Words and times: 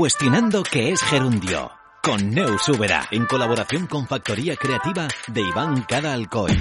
Cuestionando 0.00 0.62
qué 0.62 0.92
es 0.92 1.02
gerundio. 1.02 1.70
Con 2.02 2.30
Neus 2.30 2.66
Ubera, 2.70 3.06
en 3.10 3.26
colaboración 3.26 3.86
con 3.86 4.06
Factoría 4.06 4.56
Creativa 4.56 5.06
de 5.26 5.42
Iván 5.42 5.82
Cada 5.82 6.14
Alcoy. 6.14 6.58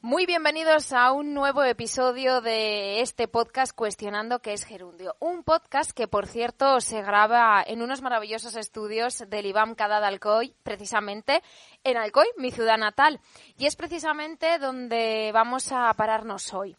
Muy 0.00 0.26
bienvenidos 0.26 0.92
a 0.92 1.12
un 1.12 1.34
nuevo 1.34 1.62
episodio 1.62 2.40
de 2.40 3.00
este 3.00 3.28
podcast 3.28 3.72
Cuestionando 3.76 4.40
qué 4.40 4.54
es 4.54 4.64
gerundio. 4.64 5.14
Un 5.20 5.44
podcast 5.44 5.92
que, 5.92 6.08
por 6.08 6.26
cierto, 6.26 6.80
se 6.80 7.00
graba 7.02 7.62
en 7.64 7.82
unos 7.82 8.02
maravillosos 8.02 8.56
estudios 8.56 9.24
del 9.28 9.46
IBAM 9.46 9.76
Cada 9.76 10.00
de 10.00 10.06
Alcoy, 10.06 10.52
precisamente 10.64 11.44
en 11.84 11.96
Alcoy, 11.96 12.26
mi 12.38 12.50
ciudad 12.50 12.76
natal. 12.76 13.20
Y 13.56 13.66
es 13.66 13.76
precisamente 13.76 14.58
donde 14.58 15.30
vamos 15.32 15.70
a 15.70 15.94
pararnos 15.94 16.52
hoy. 16.54 16.76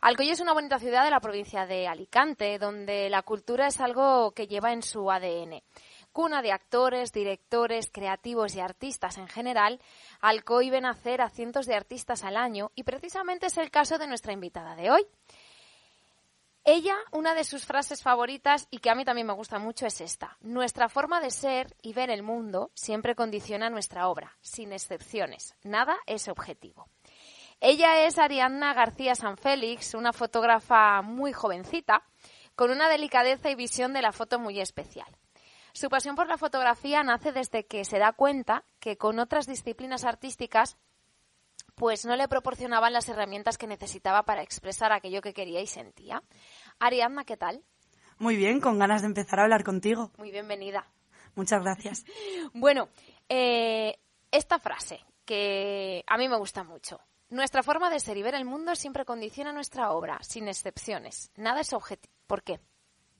Alcoy 0.00 0.30
es 0.30 0.38
una 0.38 0.52
bonita 0.52 0.78
ciudad 0.78 1.04
de 1.04 1.10
la 1.10 1.18
provincia 1.18 1.66
de 1.66 1.88
Alicante, 1.88 2.58
donde 2.58 3.10
la 3.10 3.22
cultura 3.22 3.66
es 3.66 3.80
algo 3.80 4.30
que 4.30 4.46
lleva 4.46 4.72
en 4.72 4.82
su 4.82 5.10
ADN. 5.10 5.60
Cuna 6.12 6.40
de 6.40 6.52
actores, 6.52 7.12
directores, 7.12 7.90
creativos 7.92 8.54
y 8.54 8.60
artistas 8.60 9.18
en 9.18 9.26
general, 9.26 9.80
Alcoy 10.20 10.70
ven 10.70 10.84
nacer 10.84 11.20
a 11.20 11.30
cientos 11.30 11.66
de 11.66 11.74
artistas 11.74 12.22
al 12.22 12.36
año 12.36 12.70
y 12.76 12.84
precisamente 12.84 13.46
es 13.46 13.58
el 13.58 13.72
caso 13.72 13.98
de 13.98 14.06
nuestra 14.06 14.32
invitada 14.32 14.76
de 14.76 14.90
hoy. 14.92 15.06
Ella, 16.64 16.96
una 17.10 17.34
de 17.34 17.44
sus 17.44 17.64
frases 17.64 18.02
favoritas 18.02 18.68
y 18.70 18.78
que 18.78 18.90
a 18.90 18.94
mí 18.94 19.04
también 19.04 19.26
me 19.26 19.32
gusta 19.32 19.58
mucho 19.58 19.86
es 19.86 20.00
esta. 20.00 20.36
Nuestra 20.40 20.88
forma 20.88 21.20
de 21.20 21.30
ser 21.30 21.74
y 21.82 21.92
ver 21.92 22.10
el 22.10 22.22
mundo 22.22 22.70
siempre 22.74 23.16
condiciona 23.16 23.68
nuestra 23.68 24.08
obra, 24.08 24.36
sin 24.42 24.72
excepciones. 24.72 25.54
Nada 25.64 25.96
es 26.06 26.28
objetivo. 26.28 26.88
Ella 27.60 28.06
es 28.06 28.18
Ariadna 28.18 28.72
García 28.72 29.16
San 29.16 29.36
Félix, 29.36 29.94
una 29.94 30.12
fotógrafa 30.12 31.02
muy 31.02 31.32
jovencita, 31.32 32.04
con 32.54 32.70
una 32.70 32.88
delicadeza 32.88 33.50
y 33.50 33.56
visión 33.56 33.92
de 33.92 34.02
la 34.02 34.12
foto 34.12 34.38
muy 34.38 34.60
especial. 34.60 35.08
Su 35.72 35.88
pasión 35.88 36.14
por 36.14 36.28
la 36.28 36.38
fotografía 36.38 37.02
nace 37.02 37.32
desde 37.32 37.66
que 37.66 37.84
se 37.84 37.98
da 37.98 38.12
cuenta 38.12 38.64
que 38.78 38.96
con 38.96 39.18
otras 39.18 39.46
disciplinas 39.46 40.04
artísticas 40.04 40.76
pues 41.74 42.04
no 42.04 42.16
le 42.16 42.28
proporcionaban 42.28 42.92
las 42.92 43.08
herramientas 43.08 43.58
que 43.58 43.66
necesitaba 43.66 44.24
para 44.24 44.42
expresar 44.42 44.92
aquello 44.92 45.20
que 45.20 45.34
quería 45.34 45.60
y 45.60 45.66
sentía. 45.66 46.22
Ariadna, 46.78 47.24
¿qué 47.24 47.36
tal? 47.36 47.62
Muy 48.18 48.36
bien, 48.36 48.60
con 48.60 48.78
ganas 48.78 49.02
de 49.02 49.08
empezar 49.08 49.38
a 49.40 49.44
hablar 49.44 49.62
contigo. 49.62 50.10
Muy 50.16 50.30
bienvenida. 50.30 50.86
Muchas 51.34 51.62
gracias. 51.62 52.04
Bueno, 52.52 52.88
eh, 53.28 53.98
esta 54.30 54.58
frase 54.58 55.04
que 55.24 56.02
a 56.06 56.16
mí 56.16 56.28
me 56.28 56.36
gusta 56.36 56.64
mucho. 56.64 57.00
Nuestra 57.30 57.62
forma 57.62 57.90
de 57.90 58.00
ser 58.00 58.16
y 58.16 58.22
ver 58.22 58.34
el 58.34 58.46
mundo 58.46 58.74
siempre 58.74 59.04
condiciona 59.04 59.52
nuestra 59.52 59.90
obra, 59.92 60.18
sin 60.22 60.48
excepciones. 60.48 61.30
Nada 61.36 61.60
es 61.60 61.74
objetivo. 61.74 62.12
¿Por 62.26 62.42
qué? 62.42 62.60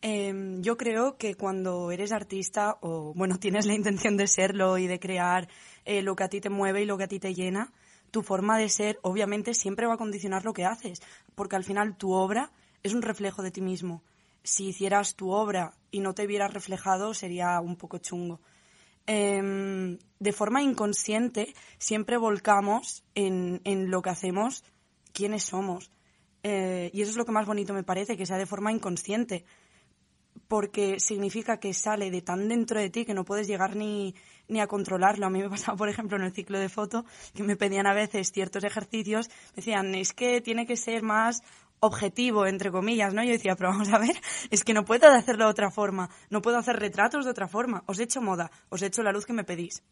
Eh, 0.00 0.32
yo 0.60 0.76
creo 0.76 1.18
que 1.18 1.34
cuando 1.34 1.90
eres 1.90 2.12
artista 2.12 2.78
o, 2.80 3.12
bueno, 3.14 3.38
tienes 3.40 3.66
la 3.66 3.74
intención 3.74 4.16
de 4.16 4.26
serlo 4.26 4.78
y 4.78 4.86
de 4.86 4.98
crear 4.98 5.48
eh, 5.84 6.02
lo 6.02 6.16
que 6.16 6.24
a 6.24 6.28
ti 6.28 6.40
te 6.40 6.50
mueve 6.50 6.82
y 6.82 6.86
lo 6.86 6.96
que 6.96 7.04
a 7.04 7.08
ti 7.08 7.18
te 7.18 7.34
llena, 7.34 7.72
tu 8.10 8.22
forma 8.22 8.58
de 8.58 8.70
ser 8.70 8.98
obviamente 9.02 9.52
siempre 9.52 9.86
va 9.86 9.94
a 9.94 9.98
condicionar 9.98 10.44
lo 10.44 10.54
que 10.54 10.64
haces, 10.64 11.02
porque 11.34 11.56
al 11.56 11.64
final 11.64 11.96
tu 11.96 12.12
obra 12.12 12.52
es 12.82 12.94
un 12.94 13.02
reflejo 13.02 13.42
de 13.42 13.50
ti 13.50 13.60
mismo. 13.60 14.02
Si 14.42 14.68
hicieras 14.68 15.16
tu 15.16 15.30
obra 15.30 15.74
y 15.90 16.00
no 16.00 16.14
te 16.14 16.26
vieras 16.26 16.54
reflejado 16.54 17.12
sería 17.12 17.60
un 17.60 17.76
poco 17.76 17.98
chungo. 17.98 18.40
Eh, 19.10 19.98
de 20.20 20.32
forma 20.32 20.62
inconsciente 20.62 21.54
siempre 21.78 22.18
volcamos 22.18 23.04
en, 23.14 23.62
en, 23.64 23.90
lo 23.90 24.02
que 24.02 24.10
hacemos 24.10 24.62
quiénes 25.12 25.44
somos. 25.44 25.90
Eh, 26.42 26.90
y 26.92 27.02
eso 27.02 27.10
es 27.10 27.16
lo 27.16 27.24
que 27.24 27.32
más 27.32 27.46
bonito 27.46 27.72
me 27.72 27.82
parece, 27.82 28.16
que 28.16 28.26
sea 28.26 28.36
de 28.36 28.46
forma 28.46 28.70
inconsciente 28.70 29.44
porque 30.46 31.00
significa 31.00 31.58
que 31.58 31.74
sale 31.74 32.10
de 32.10 32.22
tan 32.22 32.48
dentro 32.48 32.80
de 32.80 32.90
ti 32.90 33.04
que 33.04 33.14
no 33.14 33.24
puedes 33.24 33.48
llegar 33.48 33.76
ni, 33.76 34.14
ni 34.46 34.60
a 34.60 34.66
controlarlo. 34.66 35.26
A 35.26 35.30
mí 35.30 35.40
me 35.40 35.50
pasaba, 35.50 35.76
por 35.76 35.88
ejemplo, 35.88 36.16
en 36.16 36.24
el 36.24 36.32
ciclo 36.32 36.58
de 36.58 36.68
foto, 36.68 37.04
que 37.34 37.42
me 37.42 37.56
pedían 37.56 37.86
a 37.86 37.94
veces 37.94 38.30
ciertos 38.32 38.64
ejercicios, 38.64 39.28
me 39.28 39.56
decían, 39.56 39.94
es 39.94 40.12
que 40.12 40.40
tiene 40.40 40.66
que 40.66 40.76
ser 40.76 41.02
más 41.02 41.42
objetivo, 41.80 42.46
entre 42.46 42.70
comillas, 42.70 43.14
¿no? 43.14 43.22
Yo 43.22 43.32
decía, 43.32 43.56
pero 43.56 43.70
vamos 43.70 43.92
a 43.92 43.98
ver, 43.98 44.20
es 44.50 44.64
que 44.64 44.74
no 44.74 44.84
puedo 44.84 45.08
hacerlo 45.08 45.44
de 45.44 45.50
otra 45.50 45.70
forma, 45.70 46.10
no 46.30 46.42
puedo 46.42 46.58
hacer 46.58 46.76
retratos 46.76 47.24
de 47.24 47.30
otra 47.30 47.48
forma, 47.48 47.82
os 47.86 47.98
he 47.98 48.04
hecho 48.04 48.20
moda, 48.20 48.50
os 48.68 48.82
he 48.82 48.86
hecho 48.86 49.02
la 49.02 49.12
luz 49.12 49.26
que 49.26 49.32
me 49.32 49.44
pedís. 49.44 49.82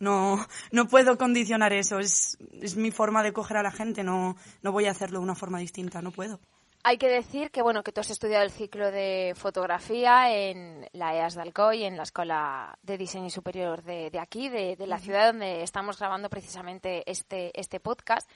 No, 0.00 0.46
no 0.70 0.86
puedo 0.86 1.18
condicionar 1.18 1.72
eso, 1.72 1.98
es, 1.98 2.38
es 2.62 2.76
mi 2.76 2.92
forma 2.92 3.22
de 3.22 3.32
coger 3.32 3.56
a 3.56 3.62
la 3.62 3.72
gente, 3.72 4.04
no, 4.04 4.36
no 4.62 4.72
voy 4.72 4.86
a 4.86 4.92
hacerlo 4.92 5.18
de 5.18 5.24
una 5.24 5.34
forma 5.34 5.58
distinta, 5.58 6.02
no 6.02 6.12
puedo. 6.12 6.38
Hay 6.84 6.96
que 6.96 7.08
decir 7.08 7.50
que 7.50 7.60
bueno 7.60 7.82
que 7.82 7.90
tú 7.90 8.00
has 8.00 8.10
estudiado 8.10 8.44
el 8.44 8.52
ciclo 8.52 8.90
de 8.92 9.34
fotografía 9.36 10.32
en 10.32 10.88
la 10.92 11.14
EAS 11.14 11.34
de 11.34 11.42
Alcoy, 11.42 11.84
en 11.84 11.96
la 11.96 12.04
Escuela 12.04 12.78
de 12.82 12.96
Diseño 12.96 13.28
Superior 13.30 13.82
de, 13.82 14.10
de 14.10 14.20
aquí, 14.20 14.48
de, 14.48 14.76
de, 14.76 14.86
la 14.86 14.98
ciudad 14.98 15.26
donde 15.26 15.62
estamos 15.62 15.98
grabando 15.98 16.30
precisamente 16.30 17.02
este, 17.10 17.50
este 17.58 17.80
podcast. 17.80 18.30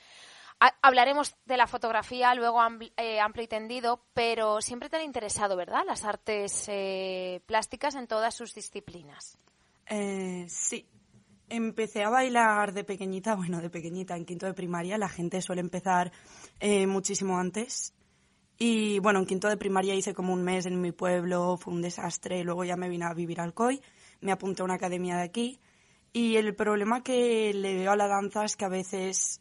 Ha, 0.62 0.76
hablaremos 0.80 1.34
de 1.44 1.56
la 1.56 1.66
fotografía 1.66 2.32
luego 2.36 2.60
eh, 2.96 3.18
amplio 3.18 3.42
y 3.42 3.48
tendido, 3.48 4.04
pero 4.14 4.60
siempre 4.60 4.88
te 4.88 4.96
han 4.96 5.02
interesado, 5.02 5.56
¿verdad? 5.56 5.82
Las 5.84 6.04
artes 6.04 6.66
eh, 6.68 7.42
plásticas 7.46 7.96
en 7.96 8.06
todas 8.06 8.32
sus 8.36 8.54
disciplinas. 8.54 9.36
Eh, 9.88 10.46
sí, 10.48 10.88
empecé 11.48 12.04
a 12.04 12.10
bailar 12.10 12.72
de 12.74 12.84
pequeñita, 12.84 13.34
bueno, 13.36 13.60
de 13.60 13.70
pequeñita, 13.70 14.16
en 14.16 14.24
quinto 14.24 14.46
de 14.46 14.54
primaria. 14.54 14.98
La 14.98 15.08
gente 15.08 15.42
suele 15.42 15.62
empezar 15.62 16.12
muchísimo 16.86 17.38
antes. 17.38 17.92
Y 18.56 19.00
bueno, 19.00 19.18
en 19.18 19.26
quinto 19.26 19.48
de 19.48 19.56
primaria 19.56 19.96
hice 19.96 20.14
como 20.14 20.32
un 20.32 20.44
mes 20.44 20.66
en 20.66 20.80
mi 20.80 20.92
pueblo, 20.92 21.56
fue 21.56 21.74
un 21.74 21.82
desastre. 21.82 22.44
Luego 22.44 22.62
ya 22.62 22.76
me 22.76 22.88
vine 22.88 23.06
a 23.06 23.14
vivir 23.14 23.40
al 23.40 23.52
COI, 23.52 23.82
me 24.20 24.30
apunté 24.30 24.62
a 24.62 24.66
una 24.66 24.74
academia 24.74 25.16
de 25.16 25.22
aquí. 25.22 25.60
Y 26.12 26.36
el 26.36 26.54
problema 26.54 27.02
que 27.02 27.52
le 27.52 27.74
veo 27.74 27.90
a 27.90 27.96
la 27.96 28.06
danza 28.06 28.44
es 28.44 28.54
que 28.54 28.64
a 28.64 28.68
veces 28.68 29.40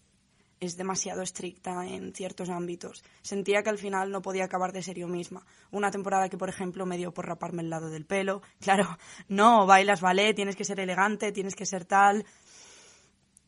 es 0.61 0.77
demasiado 0.77 1.23
estricta 1.23 1.88
en 1.88 2.13
ciertos 2.13 2.49
ámbitos. 2.49 3.03
Sentía 3.23 3.63
que 3.63 3.72
al 3.72 3.79
final 3.79 4.11
no 4.11 4.22
podía 4.22 4.45
acabar 4.45 4.72
de 4.72 4.83
ser 4.83 4.97
yo 4.97 5.07
misma. 5.07 5.44
Una 5.72 5.89
temporada 5.89 6.29
que, 6.29 6.38
por 6.38 6.49
ejemplo, 6.49 6.85
me 6.85 6.97
dio 6.97 7.11
por 7.11 7.25
raparme 7.25 7.63
el 7.63 7.69
lado 7.69 7.89
del 7.89 8.05
pelo. 8.05 8.41
Claro, 8.61 8.97
no, 9.27 9.66
bailas 9.66 10.01
ballet, 10.01 10.35
tienes 10.35 10.55
que 10.55 10.63
ser 10.63 10.79
elegante, 10.79 11.31
tienes 11.31 11.55
que 11.55 11.66
ser 11.66 11.83
tal. 11.85 12.23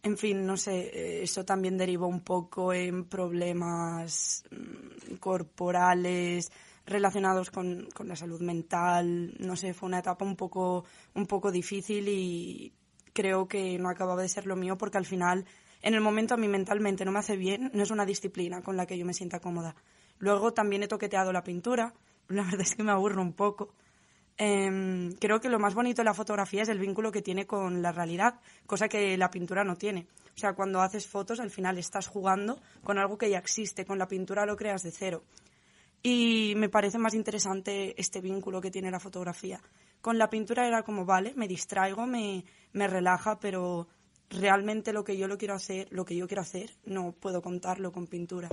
En 0.01 0.17
fin, 0.17 0.43
no 0.45 0.57
sé, 0.57 1.21
eso 1.21 1.45
también 1.45 1.77
derivó 1.77 2.07
un 2.07 2.21
poco 2.21 2.73
en 2.73 3.05
problemas 3.05 4.43
mm, 4.49 5.15
corporales 5.17 6.51
relacionados 6.85 7.51
con, 7.51 7.87
con, 7.93 8.07
la 8.07 8.15
salud 8.15 8.41
mental. 8.41 9.35
No 9.39 9.55
sé, 9.55 9.73
fue 9.75 9.87
una 9.87 9.99
etapa 9.99 10.25
un 10.25 10.35
poco, 10.35 10.83
un 11.13 11.27
poco 11.27 11.51
difícil 11.51 12.07
y 12.09 12.73
creo 13.13 13.47
que 13.47 13.77
no 13.77 13.89
acababa 13.89 14.23
de 14.23 14.29
ser 14.29 14.47
lo 14.47 14.55
mío 14.55 14.77
porque 14.77 14.97
al 14.97 15.05
final, 15.05 15.45
en 15.83 15.93
el 15.93 16.01
momento 16.01 16.33
a 16.33 16.37
mí 16.37 16.47
mentalmente 16.47 17.05
no 17.05 17.11
me 17.11 17.19
hace 17.19 17.35
bien, 17.35 17.69
no 17.73 17.83
es 17.83 17.91
una 17.91 18.05
disciplina 18.05 18.61
con 18.61 18.77
la 18.77 18.85
que 18.85 18.97
yo 18.97 19.05
me 19.05 19.13
sienta 19.13 19.39
cómoda. 19.39 19.75
Luego 20.17 20.53
también 20.53 20.81
he 20.81 20.87
toqueteado 20.87 21.31
la 21.33 21.43
pintura, 21.43 21.93
la 22.29 22.43
verdad 22.43 22.61
es 22.61 22.75
que 22.75 22.83
me 22.83 22.91
aburro 22.91 23.21
un 23.21 23.33
poco. 23.33 23.75
Eh, 24.37 25.13
creo 25.19 25.39
que 25.39 25.49
lo 25.49 25.59
más 25.59 25.75
bonito 25.75 26.01
de 26.01 26.05
la 26.05 26.13
fotografía 26.13 26.63
es 26.63 26.69
el 26.69 26.79
vínculo 26.79 27.11
que 27.11 27.21
tiene 27.21 27.45
con 27.45 27.81
la 27.81 27.91
realidad, 27.91 28.39
cosa 28.65 28.87
que 28.87 29.15
la 29.17 29.29
pintura 29.29 29.63
no 29.63 29.75
tiene. 29.75 30.07
O 30.35 30.39
sea, 30.39 30.53
cuando 30.53 30.81
haces 30.81 31.05
fotos, 31.05 31.39
al 31.39 31.51
final 31.51 31.77
estás 31.77 32.07
jugando 32.07 32.59
con 32.83 32.97
algo 32.97 33.17
que 33.17 33.29
ya 33.29 33.37
existe, 33.37 33.85
con 33.85 33.99
la 33.99 34.07
pintura 34.07 34.45
lo 34.45 34.55
creas 34.55 34.81
de 34.83 34.91
cero. 34.91 35.23
Y 36.01 36.53
me 36.55 36.69
parece 36.69 36.97
más 36.97 37.13
interesante 37.13 37.93
este 37.99 38.21
vínculo 38.21 38.59
que 38.59 38.71
tiene 38.71 38.89
la 38.89 38.99
fotografía. 38.99 39.61
Con 40.01 40.17
la 40.17 40.29
pintura 40.29 40.67
era 40.67 40.83
como, 40.83 41.05
vale, 41.05 41.33
me 41.35 41.47
distraigo, 41.47 42.05
me, 42.07 42.43
me 42.73 42.87
relaja, 42.87 43.39
pero 43.39 43.87
realmente 44.29 44.93
lo 44.93 45.03
que 45.03 45.17
yo 45.17 45.27
lo 45.27 45.37
quiero 45.37 45.53
hacer, 45.53 45.87
lo 45.91 46.05
que 46.05 46.15
yo 46.15 46.27
quiero 46.27 46.41
hacer, 46.41 46.75
no 46.85 47.11
puedo 47.11 47.41
contarlo 47.41 47.91
con 47.91 48.07
pintura. 48.07 48.49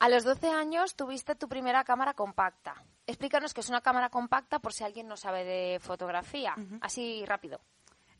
A 0.00 0.08
los 0.08 0.22
12 0.22 0.48
años 0.48 0.94
tuviste 0.94 1.34
tu 1.34 1.48
primera 1.48 1.82
cámara 1.82 2.14
compacta. 2.14 2.84
Explícanos 3.06 3.52
qué 3.52 3.60
es 3.60 3.68
una 3.68 3.80
cámara 3.80 4.10
compacta 4.10 4.60
por 4.60 4.72
si 4.72 4.84
alguien 4.84 5.08
no 5.08 5.16
sabe 5.16 5.44
de 5.44 5.80
fotografía. 5.80 6.54
Uh 6.56 6.60
-huh. 6.60 6.78
Así 6.82 7.24
rápido. 7.26 7.60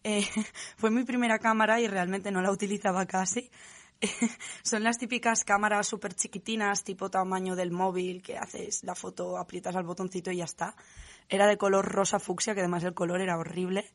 Eh, 0.03 0.27
fue 0.77 0.91
mi 0.91 1.05
primera 1.05 1.39
cámara 1.39 1.81
y 1.81 1.87
realmente 1.87 2.33
no 2.33 2.43
la 2.43 2.51
utilizaba 2.51 3.07
casi. 3.07 3.51
son 4.63 4.83
las 4.83 4.99
típicas 4.99 5.45
cámaras 5.45 5.87
súper 5.87 6.15
chiquitinas, 6.15 6.85
tipo 6.85 7.11
tamaño 7.11 7.57
del 7.57 7.71
móvil, 7.71 8.23
que 8.23 8.39
haces 8.39 8.85
la 8.85 8.95
foto, 8.95 9.39
aprietas 9.39 9.77
al 9.77 9.85
botoncito 9.85 10.31
y 10.31 10.39
ya 10.39 10.45
está. 10.45 10.75
Era 11.29 11.47
de 11.47 11.59
color 11.59 11.87
rosa 11.87 12.19
fucsia, 12.19 12.55
que 12.55 12.61
además 12.61 12.85
el 12.85 12.95
color 12.95 13.21
era 13.21 13.39
horrible. 13.39 13.91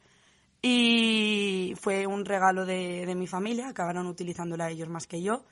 Y 0.66 1.76
fue 1.78 2.08
un 2.08 2.24
regalo 2.24 2.66
de, 2.66 3.06
de 3.06 3.16
mi 3.16 3.28
familia, 3.28 3.68
acabaron 3.68 4.08
utilizándola 4.08 4.70
ellos 4.72 4.88
más 4.88 5.08
que 5.08 5.22
yo. 5.22 5.44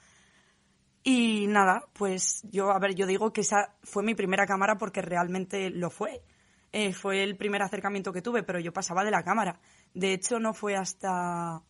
Y 1.04 1.48
nada, 1.48 1.88
pues 1.94 2.44
yo, 2.50 2.72
a 2.72 2.80
ver, 2.80 2.96
yo 2.96 3.06
digo 3.06 3.34
que 3.34 3.42
esa 3.42 3.76
fue 3.84 4.04
mi 4.04 4.16
primera 4.16 4.46
cámara 4.46 4.78
porque 4.78 5.02
realmente 5.02 5.70
lo 5.70 5.90
fue. 5.90 6.24
Eh, 6.72 6.94
fue 6.94 7.24
el 7.24 7.36
primer 7.36 7.62
acercamiento 7.62 8.14
que 8.14 8.22
tuve, 8.22 8.44
pero 8.44 8.60
yo 8.60 8.72
pasaba 8.72 9.04
de 9.04 9.12
la 9.12 9.24
cámara. 9.24 9.60
De 9.94 10.14
hecho, 10.14 10.40
no 10.40 10.54
fue 10.54 10.76
hasta 10.76 11.62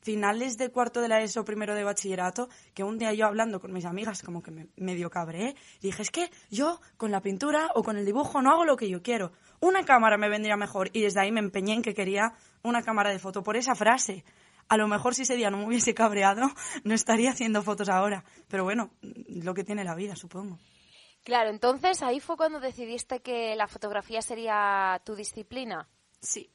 finales 0.00 0.56
de 0.56 0.70
cuarto 0.70 1.00
de 1.00 1.08
la 1.08 1.20
ESO, 1.20 1.44
primero 1.44 1.74
de 1.74 1.84
bachillerato, 1.84 2.48
que 2.74 2.84
un 2.84 2.98
día 2.98 3.12
yo 3.12 3.26
hablando 3.26 3.60
con 3.60 3.72
mis 3.72 3.84
amigas, 3.84 4.22
como 4.22 4.42
que 4.42 4.50
me 4.50 4.68
medio 4.76 5.10
cabré, 5.10 5.54
dije, 5.80 6.02
es 6.02 6.10
que 6.10 6.30
yo 6.50 6.80
con 6.96 7.10
la 7.10 7.20
pintura 7.20 7.68
o 7.74 7.82
con 7.82 7.96
el 7.96 8.04
dibujo 8.04 8.40
no 8.42 8.50
hago 8.50 8.64
lo 8.64 8.76
que 8.76 8.88
yo 8.88 9.02
quiero. 9.02 9.32
Una 9.60 9.84
cámara 9.84 10.16
me 10.16 10.28
vendría 10.28 10.56
mejor. 10.56 10.90
Y 10.92 11.02
desde 11.02 11.20
ahí 11.20 11.32
me 11.32 11.40
empeñé 11.40 11.74
en 11.74 11.82
que 11.82 11.94
quería 11.94 12.34
una 12.62 12.82
cámara 12.82 13.10
de 13.10 13.18
foto 13.18 13.42
por 13.42 13.56
esa 13.56 13.74
frase. 13.74 14.24
A 14.68 14.76
lo 14.76 14.88
mejor 14.88 15.14
si 15.14 15.22
ese 15.22 15.36
día 15.36 15.50
no 15.50 15.58
me 15.58 15.66
hubiese 15.66 15.94
cabreado, 15.94 16.50
no 16.84 16.94
estaría 16.94 17.30
haciendo 17.30 17.62
fotos 17.62 17.88
ahora. 17.88 18.24
Pero 18.48 18.64
bueno, 18.64 18.90
lo 19.02 19.52
que 19.52 19.64
tiene 19.64 19.84
la 19.84 19.94
vida, 19.94 20.16
supongo. 20.16 20.58
Claro, 21.24 21.50
entonces 21.50 22.02
ahí 22.02 22.20
fue 22.20 22.36
cuando 22.36 22.60
decidiste 22.60 23.20
que 23.20 23.54
la 23.54 23.68
fotografía 23.68 24.22
sería 24.22 25.00
tu 25.04 25.14
disciplina. 25.14 25.86
Sí, 26.20 26.50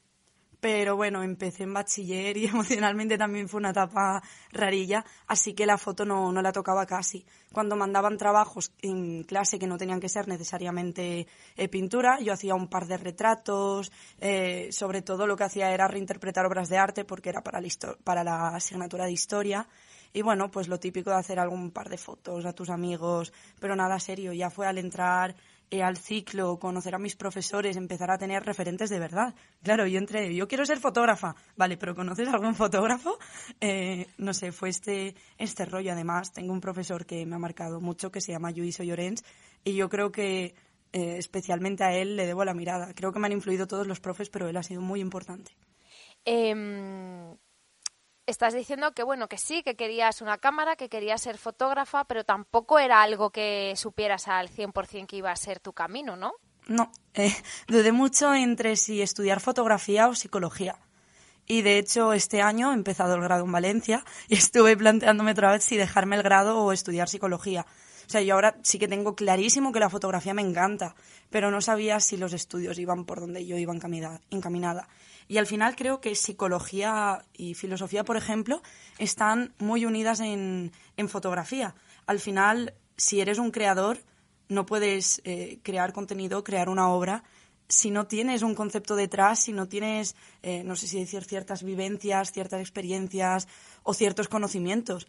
pero 0.60 0.96
bueno, 0.96 1.22
empecé 1.22 1.64
en 1.64 1.74
bachiller 1.74 2.36
y 2.36 2.46
emocionalmente 2.46 3.18
también 3.18 3.48
fue 3.48 3.60
una 3.60 3.70
etapa 3.70 4.22
rarilla, 4.52 5.04
así 5.26 5.54
que 5.54 5.66
la 5.66 5.78
foto 5.78 6.04
no, 6.04 6.32
no 6.32 6.42
la 6.42 6.52
tocaba 6.52 6.86
casi. 6.86 7.24
Cuando 7.52 7.76
mandaban 7.76 8.16
trabajos 8.16 8.72
en 8.82 9.24
clase 9.24 9.58
que 9.58 9.66
no 9.66 9.78
tenían 9.78 10.00
que 10.00 10.08
ser 10.08 10.28
necesariamente 10.28 11.26
eh, 11.56 11.68
pintura, 11.68 12.18
yo 12.20 12.32
hacía 12.32 12.54
un 12.54 12.68
par 12.68 12.86
de 12.86 12.96
retratos, 12.96 13.92
eh, 14.20 14.68
sobre 14.72 15.02
todo 15.02 15.26
lo 15.26 15.36
que 15.36 15.44
hacía 15.44 15.72
era 15.72 15.88
reinterpretar 15.88 16.46
obras 16.46 16.68
de 16.68 16.78
arte 16.78 17.04
porque 17.04 17.30
era 17.30 17.42
para 17.42 17.60
la, 17.60 17.68
para 18.04 18.24
la 18.24 18.48
asignatura 18.48 19.06
de 19.06 19.12
historia. 19.12 19.68
Y 20.12 20.22
bueno, 20.22 20.50
pues 20.50 20.68
lo 20.68 20.78
típico 20.78 21.10
de 21.10 21.16
hacer 21.16 21.38
algún 21.38 21.70
par 21.70 21.90
de 21.90 21.98
fotos 21.98 22.46
a 22.46 22.54
tus 22.54 22.70
amigos, 22.70 23.32
pero 23.60 23.76
nada 23.76 24.00
serio, 24.00 24.32
ya 24.32 24.48
fue 24.48 24.66
al 24.66 24.78
entrar 24.78 25.36
eh, 25.70 25.82
al 25.82 25.96
ciclo, 25.96 26.58
conocer 26.58 26.94
a 26.94 26.98
mis 26.98 27.16
profesores, 27.16 27.76
empezar 27.76 28.10
a 28.10 28.18
tener 28.18 28.44
referentes 28.44 28.88
de 28.88 28.98
verdad. 28.98 29.34
Claro, 29.62 29.86
yo 29.86 29.98
entré, 29.98 30.34
yo 30.34 30.46
quiero 30.46 30.64
ser 30.64 30.78
fotógrafa, 30.78 31.34
vale, 31.56 31.76
pero 31.76 31.94
¿conoces 31.94 32.28
algún 32.28 32.54
fotógrafo? 32.54 33.18
Eh, 33.60 34.06
no 34.18 34.32
sé, 34.32 34.52
fue 34.52 34.68
este, 34.68 35.14
este 35.38 35.64
rollo. 35.64 35.92
Además, 35.92 36.32
tengo 36.32 36.52
un 36.52 36.60
profesor 36.60 37.04
que 37.04 37.26
me 37.26 37.36
ha 37.36 37.38
marcado 37.38 37.80
mucho, 37.80 38.12
que 38.12 38.20
se 38.20 38.32
llama 38.32 38.52
Luis 38.52 38.78
Llorens, 38.78 39.24
y 39.64 39.74
yo 39.74 39.88
creo 39.88 40.12
que 40.12 40.54
eh, 40.92 41.16
especialmente 41.18 41.84
a 41.84 41.94
él 41.94 42.16
le 42.16 42.26
debo 42.26 42.44
la 42.44 42.54
mirada. 42.54 42.94
Creo 42.94 43.12
que 43.12 43.18
me 43.18 43.26
han 43.26 43.32
influido 43.32 43.66
todos 43.66 43.86
los 43.86 44.00
profes, 44.00 44.30
pero 44.30 44.48
él 44.48 44.56
ha 44.56 44.62
sido 44.62 44.80
muy 44.80 45.00
importante. 45.00 45.52
Em, 46.24 47.36
estás 48.26 48.54
diciendo 48.54 48.92
que 48.92 49.02
bueno, 49.02 49.28
que 49.28 49.38
sí, 49.38 49.62
que 49.62 49.76
querías 49.76 50.20
una 50.20 50.38
cámara, 50.38 50.76
que 50.76 50.88
querías 50.88 51.22
ser 51.22 51.38
fotógrafa, 51.38 52.04
pero 52.04 52.24
tampoco 52.24 52.78
era 52.78 53.02
algo 53.02 53.30
que 53.30 53.74
supieras 53.76 54.28
al 54.28 54.50
100% 54.50 55.06
que 55.06 55.16
iba 55.16 55.30
a 55.30 55.36
ser 55.36 55.60
tu 55.60 55.72
camino, 55.72 56.16
¿no? 56.16 56.34
No, 56.66 56.90
eh, 57.14 57.32
dudé 57.68 57.92
mucho 57.92 58.34
entre 58.34 58.76
si 58.76 59.00
estudiar 59.00 59.40
fotografía 59.40 60.08
o 60.08 60.14
psicología. 60.14 60.78
Y 61.46 61.62
de 61.62 61.78
hecho 61.78 62.12
este 62.12 62.42
año 62.42 62.72
he 62.72 62.74
empezado 62.74 63.14
el 63.14 63.20
grado 63.20 63.44
en 63.44 63.52
Valencia 63.52 64.04
y 64.28 64.34
estuve 64.36 64.76
planteándome 64.76 65.30
otra 65.30 65.52
vez 65.52 65.64
si 65.64 65.76
dejarme 65.76 66.16
el 66.16 66.22
grado 66.22 66.58
o 66.58 66.72
estudiar 66.72 67.08
psicología. 67.08 67.66
O 68.06 68.08
sea, 68.08 68.20
yo 68.20 68.34
ahora 68.34 68.56
sí 68.62 68.78
que 68.78 68.88
tengo 68.88 69.16
clarísimo 69.16 69.72
que 69.72 69.80
la 69.80 69.90
fotografía 69.90 70.34
me 70.34 70.42
encanta, 70.42 70.94
pero 71.30 71.50
no 71.50 71.60
sabía 71.60 71.98
si 71.98 72.16
los 72.16 72.32
estudios 72.32 72.78
iban 72.78 73.04
por 73.04 73.20
donde 73.20 73.44
yo 73.46 73.56
iba 73.56 73.72
encaminada. 73.72 74.88
Y 75.28 75.38
al 75.38 75.46
final 75.46 75.74
creo 75.76 76.00
que 76.00 76.14
psicología 76.14 77.24
y 77.32 77.54
filosofía, 77.54 78.04
por 78.04 78.16
ejemplo, 78.16 78.62
están 78.98 79.54
muy 79.58 79.84
unidas 79.84 80.20
en, 80.20 80.72
fotografía. 81.08 81.74
Al 82.06 82.20
final, 82.20 82.74
si 82.96 83.20
eres 83.20 83.38
un 83.38 83.50
creador, 83.50 83.98
no 84.48 84.66
puedes 84.66 85.20
eh, 85.24 85.58
crear 85.62 85.92
contenido, 85.92 86.44
crear 86.44 86.68
una 86.68 86.88
obra 86.88 87.24
si 87.68 87.90
no 87.90 88.06
tienes 88.06 88.42
un 88.42 88.54
concepto 88.54 88.94
detrás, 88.94 89.40
si 89.40 89.52
no 89.52 89.66
tienes, 89.66 90.14
eh, 90.42 90.62
no 90.64 90.76
sé 90.76 90.86
si 90.86 91.00
decir, 91.00 91.24
ciertas 91.24 91.62
vivencias, 91.62 92.32
ciertas 92.32 92.60
experiencias 92.60 93.48
o 93.82 93.92
ciertos 93.92 94.28
conocimientos 94.28 95.08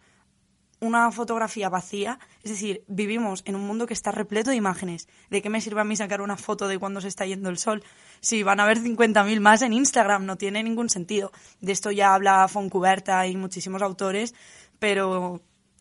una 0.80 1.10
fotografía 1.10 1.68
vacía, 1.68 2.18
es 2.42 2.50
decir, 2.50 2.84
vivimos 2.86 3.42
en 3.46 3.56
un 3.56 3.66
mundo 3.66 3.86
que 3.86 3.94
está 3.94 4.12
repleto 4.12 4.50
de 4.50 4.56
imágenes. 4.56 5.08
¿De 5.30 5.42
qué 5.42 5.50
me 5.50 5.60
sirve 5.60 5.80
a 5.80 5.84
mí 5.84 5.96
sacar 5.96 6.20
una 6.20 6.36
foto 6.36 6.68
de 6.68 6.78
cuando 6.78 7.00
se 7.00 7.08
está 7.08 7.26
yendo 7.26 7.48
el 7.48 7.58
sol? 7.58 7.82
Si 8.20 8.42
van 8.42 8.60
a 8.60 8.64
haber 8.64 8.78
50.000 8.78 9.40
más 9.40 9.62
en 9.62 9.72
Instagram, 9.72 10.24
no 10.24 10.36
tiene 10.36 10.62
ningún 10.62 10.88
sentido. 10.88 11.32
De 11.60 11.72
esto 11.72 11.90
ya 11.90 12.14
habla 12.14 12.46
Foncuberta 12.48 13.26
y 13.26 13.36
muchísimos 13.36 13.82
autores, 13.82 14.34
pero 14.78 15.40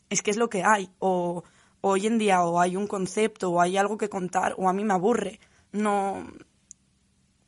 es 0.10 0.22
que 0.22 0.32
es 0.32 0.38
lo 0.38 0.50
que 0.50 0.64
hay. 0.64 0.90
O, 1.00 1.44
hoy 1.82 2.08
en 2.08 2.18
día 2.18 2.44
o 2.44 2.60
hay 2.60 2.76
un 2.76 2.88
concepto 2.88 3.52
o 3.52 3.62
hay 3.62 3.78
algo 3.78 3.98
que 3.98 4.10
contar 4.10 4.56
o 4.58 4.68
a 4.68 4.74
mí 4.74 4.84
me 4.84 4.94
aburre. 4.94 5.40
No, 5.72 6.26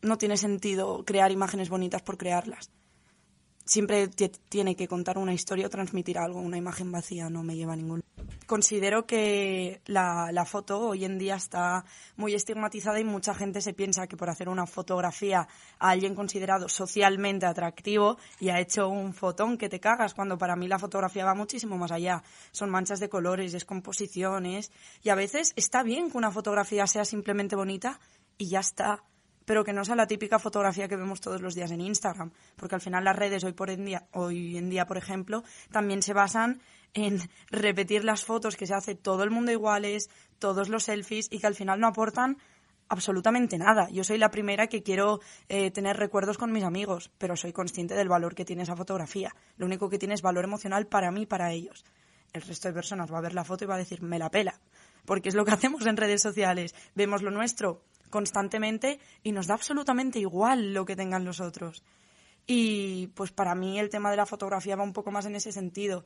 no 0.01 0.17
tiene 0.17 0.37
sentido 0.37 1.03
crear 1.03 1.31
imágenes 1.31 1.69
bonitas 1.69 2.01
por 2.03 2.17
crearlas 2.17 2.71
siempre 3.69 4.07
tiene 4.49 4.75
que 4.75 4.87
contar 4.87 5.19
una 5.19 5.31
historia 5.31 5.67
o 5.67 5.69
transmitir 5.69 6.17
algo. 6.17 6.39
Una 6.39 6.57
imagen 6.57 6.91
vacía 6.91 7.29
no 7.29 7.43
me 7.43 7.55
lleva 7.55 7.73
a 7.73 7.75
ningún. 7.75 8.01
Considero 8.47 9.05
que 9.05 9.81
la, 9.85 10.31
la, 10.31 10.43
foto 10.43 10.79
hoy 10.79 11.05
en 11.05 11.19
día 11.19 11.35
está 11.35 11.85
muy 12.17 12.33
estigmatizada 12.33 12.99
y 12.99 13.03
mucha 13.03 13.35
gente 13.35 13.61
se 13.61 13.75
piensa 13.75 14.07
que 14.07 14.17
por 14.17 14.31
hacer 14.31 14.49
una 14.49 14.65
fotografía 14.65 15.47
a 15.77 15.89
alguien 15.89 16.15
considerado 16.15 16.67
socialmente 16.67 17.45
atractivo 17.45 18.17
y 18.39 18.49
ha 18.49 18.59
hecho 18.59 18.89
un 18.89 19.13
fotón 19.13 19.55
que 19.55 19.69
te 19.69 19.79
cagas, 19.79 20.15
cuando 20.15 20.39
para 20.39 20.55
mí 20.55 20.67
la 20.67 20.79
fotografía 20.79 21.25
va 21.25 21.35
muchísimo 21.35 21.77
más 21.77 21.91
allá. 21.91 22.23
Son 22.51 22.71
manchas 22.71 22.99
de 22.99 23.07
colores, 23.07 23.51
descomposiciones 23.51 24.71
y 25.03 25.09
a 25.09 25.15
veces 25.15 25.53
está 25.55 25.83
bien 25.83 26.09
que 26.09 26.17
una 26.17 26.31
fotografía 26.31 26.87
sea 26.87 27.05
simplemente 27.05 27.55
bonita 27.55 27.99
y 28.39 28.47
ya 28.47 28.61
está 28.61 29.03
pero 29.49 29.63
que 29.63 29.73
no 29.73 29.83
sea 29.83 29.95
la 29.95 30.05
típica 30.05 30.37
fotografía 30.37 30.87
que 30.87 30.95
vemos 30.95 31.21
todos 31.21 31.41
los 31.41 31.55
días 31.55 31.71
en 31.71 31.81
Instagram, 31.81 32.29
porque 32.55 32.75
al 32.75 32.81
final 32.81 33.03
las 33.03 33.15
redes 33.15 33.43
hoy, 33.43 33.53
por 33.53 33.71
en, 33.71 33.83
día, 33.83 34.05
hoy 34.11 34.55
en 34.59 34.69
día, 34.69 34.85
por 34.85 34.95
ejemplo, 34.95 35.43
también 35.71 36.03
se 36.03 36.13
basan 36.13 36.61
en 36.93 37.17
repetir 37.49 38.03
las 38.03 38.23
fotos 38.23 38.55
que 38.55 38.67
se 38.67 38.75
hace 38.75 38.93
todo 38.93 39.23
el 39.23 39.31
mundo 39.31 39.51
iguales, 39.51 40.11
todos 40.37 40.69
los 40.69 40.83
selfies 40.83 41.29
y 41.31 41.39
que 41.39 41.47
al 41.47 41.55
final 41.55 41.79
no 41.79 41.87
aportan 41.87 42.37
absolutamente 42.89 43.57
nada. 43.57 43.89
Yo 43.89 44.03
soy 44.03 44.19
la 44.19 44.29
primera 44.29 44.67
que 44.67 44.83
quiero 44.83 45.19
eh, 45.47 45.71
tener 45.71 45.97
recuerdos 45.97 46.37
con 46.37 46.51
mis 46.51 46.63
amigos, 46.63 47.09
pero 47.17 47.35
soy 47.35 47.51
consciente 47.51 47.95
del 47.95 48.07
valor 48.07 48.35
que 48.35 48.45
tiene 48.45 48.61
esa 48.61 48.75
fotografía. 48.75 49.35
Lo 49.57 49.65
único 49.65 49.89
que 49.89 49.97
tiene 49.97 50.13
es 50.13 50.21
valor 50.21 50.43
emocional 50.43 50.85
para 50.85 51.09
mí 51.09 51.25
para 51.25 51.51
ellos. 51.53 51.83
El 52.33 52.43
resto 52.43 52.67
de 52.67 52.75
personas 52.75 53.11
va 53.11 53.17
a 53.17 53.21
ver 53.21 53.33
la 53.33 53.45
foto 53.45 53.63
y 53.63 53.67
va 53.67 53.73
a 53.73 53.79
decir, 53.79 54.03
me 54.03 54.19
la 54.19 54.29
pela. 54.29 54.59
Porque 55.05 55.29
es 55.29 55.33
lo 55.33 55.43
que 55.43 55.51
hacemos 55.53 55.87
en 55.87 55.97
redes 55.97 56.21
sociales. 56.21 56.75
Vemos 56.93 57.23
lo 57.23 57.31
nuestro, 57.31 57.81
constantemente 58.09 58.99
y 59.23 59.31
nos 59.31 59.47
da 59.47 59.55
absolutamente 59.55 60.19
igual 60.19 60.73
lo 60.73 60.85
que 60.85 60.95
tengan 60.95 61.25
los 61.25 61.39
otros. 61.39 61.83
Y 62.45 63.07
pues 63.07 63.31
para 63.31 63.55
mí 63.55 63.79
el 63.79 63.89
tema 63.89 64.09
de 64.11 64.17
la 64.17 64.25
fotografía 64.25 64.75
va 64.75 64.83
un 64.83 64.93
poco 64.93 65.11
más 65.11 65.25
en 65.25 65.35
ese 65.35 65.51
sentido. 65.51 66.05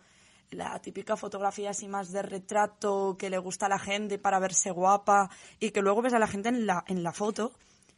La 0.52 0.80
típica 0.80 1.16
fotografía 1.16 1.70
así 1.70 1.88
más 1.88 2.12
de 2.12 2.22
retrato 2.22 3.16
que 3.18 3.30
le 3.30 3.38
gusta 3.38 3.68
a 3.68 3.70
la 3.70 3.80
gente 3.80 4.20
para 4.20 4.40
verse 4.40 4.72
guapa 4.72 5.30
y 5.60 5.72
que 5.72 5.82
luego 5.82 6.02
ves 6.02 6.14
a 6.14 6.20
la 6.20 6.28
gente 6.28 6.50
en 6.50 6.66
la, 6.66 6.84
en 6.88 7.02
la 7.02 7.14
foto 7.14 7.54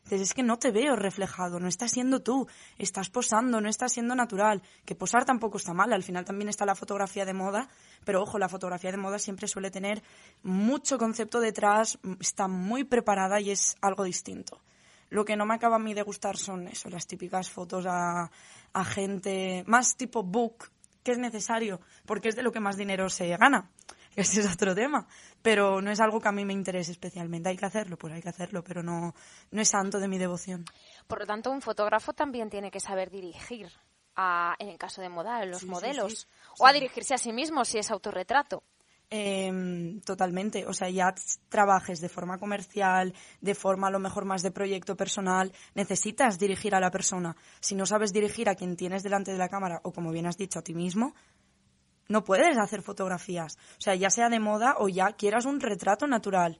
Dices, 0.06 0.22
es 0.22 0.34
que 0.36 0.44
no 0.44 0.60
te 0.60 0.70
veo 0.70 0.96
reflejado, 0.96 1.60
no 1.60 1.68
estás 1.68 1.92
siendo 1.92 2.22
tú, 2.22 2.48
estás 2.78 3.10
posando, 3.10 3.60
no 3.60 3.68
estás 3.68 3.94
siendo 3.94 4.14
natural. 4.14 4.62
Que 4.86 4.94
posar 4.94 5.26
tampoco 5.26 5.58
está 5.58 5.74
mal, 5.74 5.92
al 5.94 6.04
final 6.04 6.26
también 6.26 6.48
está 6.48 6.64
la 6.64 6.76
fotografía 6.76 7.26
de 7.26 7.34
moda, 7.34 7.68
pero 8.04 8.22
ojo, 8.22 8.38
la 8.38 8.48
fotografía 8.48 8.92
de 8.92 8.98
moda 8.98 9.18
siempre 9.18 9.48
suele 9.48 9.72
tener 9.72 10.04
mucho 10.44 11.00
concepto 11.00 11.40
detrás, 11.40 11.98
está 12.20 12.48
muy 12.48 12.84
preparada 12.84 13.40
y 13.42 13.50
es 13.50 13.76
algo 13.82 14.04
distinto. 14.04 14.62
Lo 15.10 15.26
que 15.26 15.36
no 15.36 15.48
me 15.48 15.56
acaba 15.56 15.78
a 15.78 15.80
mí 15.80 15.96
de 15.96 16.04
gustar 16.04 16.38
son 16.38 16.68
eso, 16.68 16.88
las 16.90 17.08
típicas 17.08 17.50
fotos 17.50 17.86
a, 17.88 18.30
a 18.74 18.86
gente 18.86 19.64
más 19.66 19.98
tipo 19.98 20.22
book, 20.22 20.70
que 21.02 21.14
es 21.14 21.18
necesario, 21.18 21.82
porque 22.06 22.30
es 22.30 22.36
de 22.36 22.44
lo 22.44 22.52
que 22.52 22.60
más 22.60 22.78
dinero 22.78 23.10
se 23.10 23.36
gana. 23.38 23.72
Ese 24.16 24.40
es 24.40 24.54
otro 24.54 24.74
tema. 24.74 25.08
Pero 25.42 25.82
no 25.82 25.92
es 25.92 26.00
algo 26.00 26.22
que 26.22 26.28
a 26.28 26.32
mí 26.32 26.46
me 26.46 26.54
interese 26.54 26.92
especialmente. 26.92 27.50
Hay 27.50 27.58
que 27.58 27.66
hacerlo, 27.66 27.98
pues 27.98 28.14
hay 28.14 28.22
que 28.22 28.30
hacerlo, 28.30 28.64
pero 28.64 28.82
no, 28.82 29.14
no 29.52 29.62
es 29.62 29.70
santo 29.70 30.00
de 30.00 30.08
mi 30.08 30.18
devoción. 30.18 30.66
Por 31.08 31.20
lo 31.20 31.26
tanto, 31.26 31.52
un 31.52 31.62
fotógrafo 31.62 32.14
también 32.14 32.50
tiene 32.50 32.72
que 32.72 32.80
saber 32.80 33.10
dirigir, 33.10 33.72
a, 34.16 34.56
en 34.60 34.70
el 34.70 34.78
caso 34.78 35.02
de 35.02 35.10
moda, 35.10 35.38
a 35.38 35.46
los 35.46 35.64
modelos. 35.66 36.28
o 36.60 36.66
a 36.66 36.74
dirigirse 36.74 37.14
a 37.14 37.18
sí 37.18 37.34
mismo 37.34 37.66
si 37.66 37.78
es 37.78 37.92
autorretrato. 37.92 38.64
Em, 39.10 40.02
totalmente. 40.02 40.66
O 40.66 40.74
sea, 40.74 40.90
ya 40.90 41.14
trabajes 41.50 42.02
de 42.02 42.10
forma 42.10 42.40
comercial, 42.40 43.14
de 43.40 43.54
forma 43.54 43.88
a 43.88 43.92
lo 43.92 44.00
mejor 44.00 44.26
más 44.26 44.42
de 44.42 44.52
proyecto 44.52 44.96
personal, 44.96 45.52
necesitas 45.76 46.40
dirigir 46.40 46.74
a 46.74 46.80
la 46.80 46.90
persona. 46.90 47.36
Si 47.60 47.76
no 47.76 47.86
sabes 47.86 48.14
dirigir 48.14 48.50
a 48.50 48.56
quien 48.56 48.76
tienes 48.76 49.04
delante 49.04 49.32
de 49.32 49.38
la 49.38 49.50
cámara 49.50 49.80
o, 49.84 49.92
como 49.92 50.12
bien 50.12 50.26
has 50.26 50.38
dicho, 50.38 50.60
a 50.60 50.64
ti 50.64 50.74
mismo, 50.74 51.14
no 52.08 52.24
puedes 52.24 52.58
hacer 52.58 52.82
fotografías. 52.82 53.58
O 53.78 53.82
sea, 53.82 53.96
ya 53.96 54.10
sea 54.10 54.30
de 54.30 54.40
moda 54.40 54.76
o 54.80 54.90
ya 54.90 55.12
quieras 55.14 55.46
un 55.46 55.60
retrato 55.60 56.08
natural. 56.08 56.60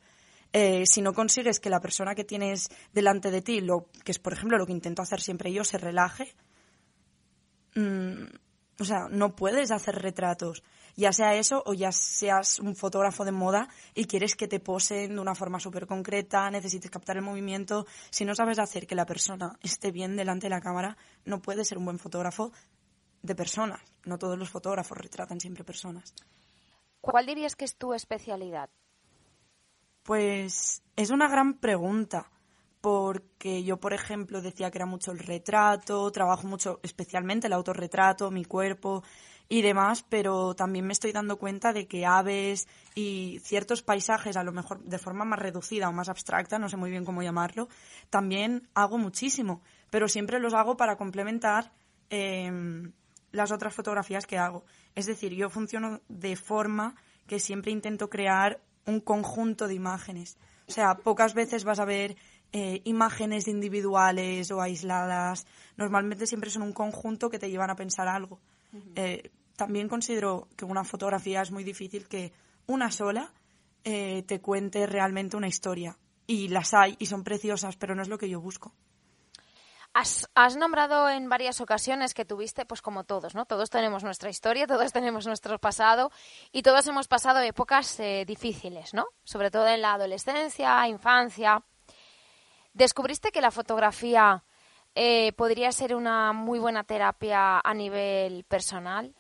Eh, 0.54 0.86
si 0.86 1.02
no 1.02 1.14
consigues 1.14 1.60
que 1.60 1.70
la 1.70 1.82
persona 1.82 2.16
que 2.16 2.24
tienes 2.24 2.70
delante 2.94 3.32
de 3.32 3.42
ti, 3.42 3.62
lo, 3.62 3.90
que 4.04 4.12
es 4.12 4.20
por 4.20 4.34
ejemplo 4.34 4.58
lo 4.58 4.66
que 4.66 4.72
intento 4.72 5.02
hacer 5.02 5.20
siempre 5.20 5.52
yo, 5.52 5.64
se 5.64 5.78
relaje, 5.78 6.34
mm, 7.76 8.24
o 8.80 8.84
sea, 8.86 9.08
no 9.10 9.36
puedes 9.36 9.72
hacer 9.72 9.96
retratos. 9.96 10.64
Ya 10.98 11.12
sea 11.12 11.36
eso 11.36 11.62
o 11.66 11.74
ya 11.74 11.92
seas 11.92 12.60
un 12.60 12.76
fotógrafo 12.76 13.26
de 13.26 13.34
moda 13.34 13.68
y 13.94 14.06
quieres 14.06 14.36
que 14.36 14.48
te 14.48 14.62
posen 14.62 15.16
de 15.16 15.20
una 15.20 15.36
forma 15.36 15.60
súper 15.60 15.88
concreta, 15.88 16.50
necesites 16.50 16.90
captar 16.90 17.18
el 17.18 17.24
movimiento. 17.24 17.86
Si 18.10 18.24
no 18.24 18.34
sabes 18.34 18.60
hacer 18.60 18.88
que 18.88 18.96
la 18.96 19.06
persona 19.06 19.58
esté 19.62 19.92
bien 19.92 20.16
delante 20.16 20.46
de 20.46 20.52
la 20.52 20.62
cámara, 20.62 20.98
no 21.26 21.42
puedes 21.42 21.68
ser 21.68 21.78
un 21.78 21.86
buen 21.86 22.00
fotógrafo 22.00 22.54
de 23.26 23.36
personas. 23.36 23.82
No 24.06 24.18
todos 24.18 24.38
los 24.38 24.50
fotógrafos 24.50 24.98
retratan 24.98 25.40
siempre 25.40 25.64
personas. 25.64 26.14
¿Cuál 27.02 27.26
dirías 27.26 27.56
que 27.56 27.66
es 27.66 27.76
tu 27.76 27.94
especialidad? 27.94 28.70
Pues 30.04 30.84
es 30.96 31.10
una 31.10 31.28
gran 31.28 31.56
pregunta, 31.56 32.30
porque 32.82 33.64
yo, 33.64 33.78
por 33.78 33.94
ejemplo, 33.94 34.42
decía 34.42 34.70
que 34.70 34.78
era 34.78 34.86
mucho 34.86 35.12
el 35.12 35.18
retrato, 35.18 36.12
trabajo 36.12 36.48
mucho 36.48 36.80
especialmente 36.84 37.48
el 37.48 37.54
autorretrato, 37.54 38.30
mi 38.30 38.46
cuerpo 38.46 39.04
y 39.50 39.64
demás, 39.64 40.06
pero 40.08 40.56
también 40.56 40.86
me 40.86 40.94
estoy 40.94 41.12
dando 41.12 41.38
cuenta 41.38 41.74
de 41.74 41.88
que 41.88 42.06
aves 42.06 42.68
y 42.94 43.40
ciertos 43.44 43.82
paisajes, 43.82 44.38
a 44.38 44.44
lo 44.44 44.52
mejor 44.52 44.84
de 44.84 45.00
forma 45.00 45.26
más 45.26 45.40
reducida 45.40 45.90
o 45.90 45.94
más 45.94 46.10
abstracta, 46.10 46.60
no 46.60 46.70
sé 46.70 46.78
muy 46.78 46.92
bien 46.92 47.06
cómo 47.06 47.24
llamarlo, 47.24 47.70
también 48.12 48.68
hago 48.76 49.00
muchísimo, 49.00 49.62
pero 49.90 50.08
siempre 50.08 50.40
los 50.40 50.54
hago 50.54 50.78
para 50.78 50.96
complementar 50.96 51.72
em, 52.10 52.94
las 53.36 53.52
otras 53.52 53.74
fotografías 53.74 54.26
que 54.26 54.38
hago. 54.38 54.64
Es 54.96 55.06
decir, 55.06 55.34
yo 55.34 55.50
funciono 55.50 56.02
de 56.08 56.36
forma 56.36 56.96
que 57.28 57.40
siempre 57.40 57.72
intento 57.72 58.10
crear 58.10 58.62
un 58.86 59.00
conjunto 59.02 59.68
de 59.68 59.76
imágenes. 59.76 60.38
O 60.68 60.72
sea, 60.72 60.96
pocas 60.96 61.34
veces 61.34 61.64
vas 61.64 61.80
a 61.80 61.86
ver 61.86 62.16
eh, 62.52 62.82
imágenes 62.86 63.48
individuales 63.48 64.52
o 64.52 64.62
aisladas. 64.62 65.46
Normalmente 65.78 66.28
siempre 66.28 66.50
son 66.50 66.64
un 66.64 66.74
conjunto 66.74 67.30
que 67.30 67.40
te 67.40 67.50
llevan 67.50 67.70
a 67.70 67.76
pensar 67.76 68.08
algo. 68.08 68.40
Eh, 68.96 69.32
también 69.56 69.88
considero 69.88 70.48
que 70.56 70.66
una 70.66 70.84
fotografía 70.84 71.42
es 71.42 71.52
muy 71.52 71.64
difícil 71.64 72.08
que 72.08 72.34
una 72.68 72.92
sola 72.92 73.34
eh, 73.84 74.24
te 74.24 74.42
cuente 74.42 74.86
realmente 74.88 75.38
una 75.38 75.48
historia. 75.48 75.98
Y 76.28 76.48
las 76.48 76.74
hay 76.74 76.96
y 77.00 77.06
son 77.06 77.24
preciosas, 77.24 77.76
pero 77.76 77.96
no 77.96 78.02
es 78.02 78.08
lo 78.08 78.18
que 78.18 78.30
yo 78.30 78.42
busco. 78.42 78.74
Has, 79.98 80.58
nombrado 80.58 81.08
en 81.08 81.30
varias 81.30 81.62
ocasiones 81.62 82.14
que 82.14 82.26
tuviste, 82.26 82.66
pues 82.66 82.82
como 82.82 83.06
todos, 83.06 83.34
¿no? 83.34 83.46
Todos 83.46 83.70
tenemos 83.70 84.04
nuestra 84.04 84.30
historia, 84.30 84.68
todos 84.68 84.92
tenemos 84.92 85.26
nuestro 85.26 85.58
pasado 85.58 86.12
y 86.52 86.64
todos 86.64 86.86
hemos 86.88 87.08
pasado 87.08 87.40
épocas 87.40 87.98
eh, 88.02 88.26
difíciles, 88.28 88.94
¿no? 88.94 89.06
Sobre 89.24 89.52
todo 89.52 89.66
en 89.70 89.82
la 89.82 89.94
adolescencia, 89.94 90.86
infancia. 90.90 91.64
¿Descubriste 92.74 93.32
que 93.32 93.40
la 93.40 93.52
fotografía 93.52 94.44
eh, 94.96 95.32
podría 95.32 95.72
ser 95.72 95.96
una 95.96 96.34
muy 96.34 96.60
buena 96.60 96.84
terapia 96.84 97.62
a 97.64 97.74
nivel 97.74 98.44
personal? 98.44 99.16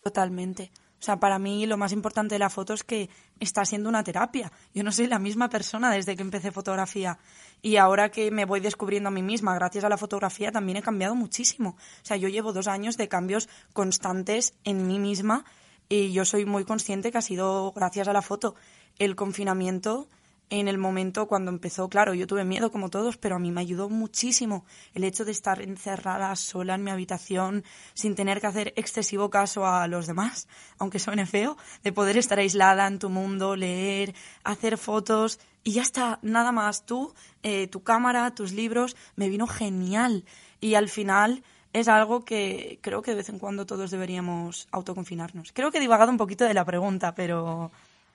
Totalmente. 0.00 0.70
O 1.00 1.02
sea, 1.02 1.18
para 1.18 1.38
mí 1.38 1.64
lo 1.64 1.78
más 1.78 1.92
importante 1.92 2.34
de 2.34 2.38
la 2.38 2.50
foto 2.50 2.74
es 2.74 2.84
que 2.84 3.08
está 3.38 3.64
siendo 3.64 3.88
una 3.88 4.04
terapia. 4.04 4.52
Yo 4.74 4.82
no 4.82 4.92
soy 4.92 5.06
la 5.06 5.18
misma 5.18 5.48
persona 5.48 5.90
desde 5.90 6.14
que 6.14 6.22
empecé 6.22 6.52
fotografía. 6.52 7.18
Y 7.62 7.76
ahora 7.76 8.10
que 8.10 8.30
me 8.30 8.44
voy 8.44 8.60
descubriendo 8.60 9.08
a 9.08 9.12
mí 9.12 9.22
misma 9.22 9.54
gracias 9.54 9.84
a 9.84 9.88
la 9.88 9.96
fotografía, 9.96 10.52
también 10.52 10.76
he 10.76 10.82
cambiado 10.82 11.14
muchísimo. 11.14 11.70
O 11.70 12.04
sea, 12.04 12.18
yo 12.18 12.28
llevo 12.28 12.52
dos 12.52 12.68
años 12.68 12.98
de 12.98 13.08
cambios 13.08 13.48
constantes 13.72 14.52
en 14.64 14.86
mí 14.86 14.98
misma 14.98 15.46
y 15.88 16.12
yo 16.12 16.26
soy 16.26 16.44
muy 16.44 16.64
consciente 16.64 17.10
que 17.10 17.18
ha 17.18 17.22
sido 17.22 17.72
gracias 17.72 18.06
a 18.06 18.12
la 18.12 18.20
foto. 18.20 18.54
El 18.98 19.16
confinamiento 19.16 20.06
en 20.50 20.68
el 20.68 20.78
momento 20.78 21.26
cuando 21.26 21.50
empezó, 21.50 21.88
claro, 21.88 22.12
yo 22.12 22.26
tuve 22.26 22.44
miedo 22.44 22.70
como 22.70 22.90
todos, 22.90 23.16
pero 23.16 23.36
a 23.36 23.38
mí 23.38 23.52
me 23.52 23.60
ayudó 23.60 23.88
muchísimo 23.88 24.64
el 24.94 25.04
hecho 25.04 25.24
de 25.24 25.30
estar 25.30 25.62
encerrada 25.62 26.34
sola 26.36 26.74
en 26.74 26.82
mi 26.82 26.90
habitación 26.90 27.64
sin 27.94 28.16
tener 28.16 28.40
que 28.40 28.48
hacer 28.48 28.72
excesivo 28.76 29.30
caso 29.30 29.64
a 29.66 29.86
los 29.86 30.06
demás, 30.06 30.48
aunque 30.78 30.98
suene 30.98 31.24
feo, 31.24 31.56
de 31.84 31.92
poder 31.92 32.18
estar 32.18 32.38
aislada 32.38 32.86
en 32.88 32.98
tu 32.98 33.08
mundo, 33.08 33.54
leer, 33.54 34.14
hacer 34.42 34.76
fotos 34.76 35.38
y 35.62 35.72
ya 35.72 35.82
está, 35.82 36.18
nada 36.22 36.52
más. 36.52 36.84
Tú, 36.84 37.14
eh, 37.42 37.68
tu 37.68 37.82
cámara, 37.82 38.34
tus 38.34 38.52
libros, 38.52 38.96
me 39.14 39.28
vino 39.28 39.46
genial 39.46 40.24
y 40.60 40.74
al 40.74 40.88
final 40.88 41.44
es 41.72 41.86
algo 41.86 42.24
que 42.24 42.80
creo 42.82 43.02
que 43.02 43.12
de 43.12 43.18
vez 43.18 43.28
en 43.28 43.38
cuando 43.38 43.66
todos 43.66 43.90
deberíamos 43.92 44.66
autoconfinarnos. 44.72 45.52
Creo 45.52 45.70
que 45.70 45.78
he 45.78 45.80
divagado 45.80 46.10
un 46.10 46.18
poquito 46.18 46.44
de 46.44 46.54
la 46.54 46.64
pregunta, 46.64 47.14
pero 47.14 47.70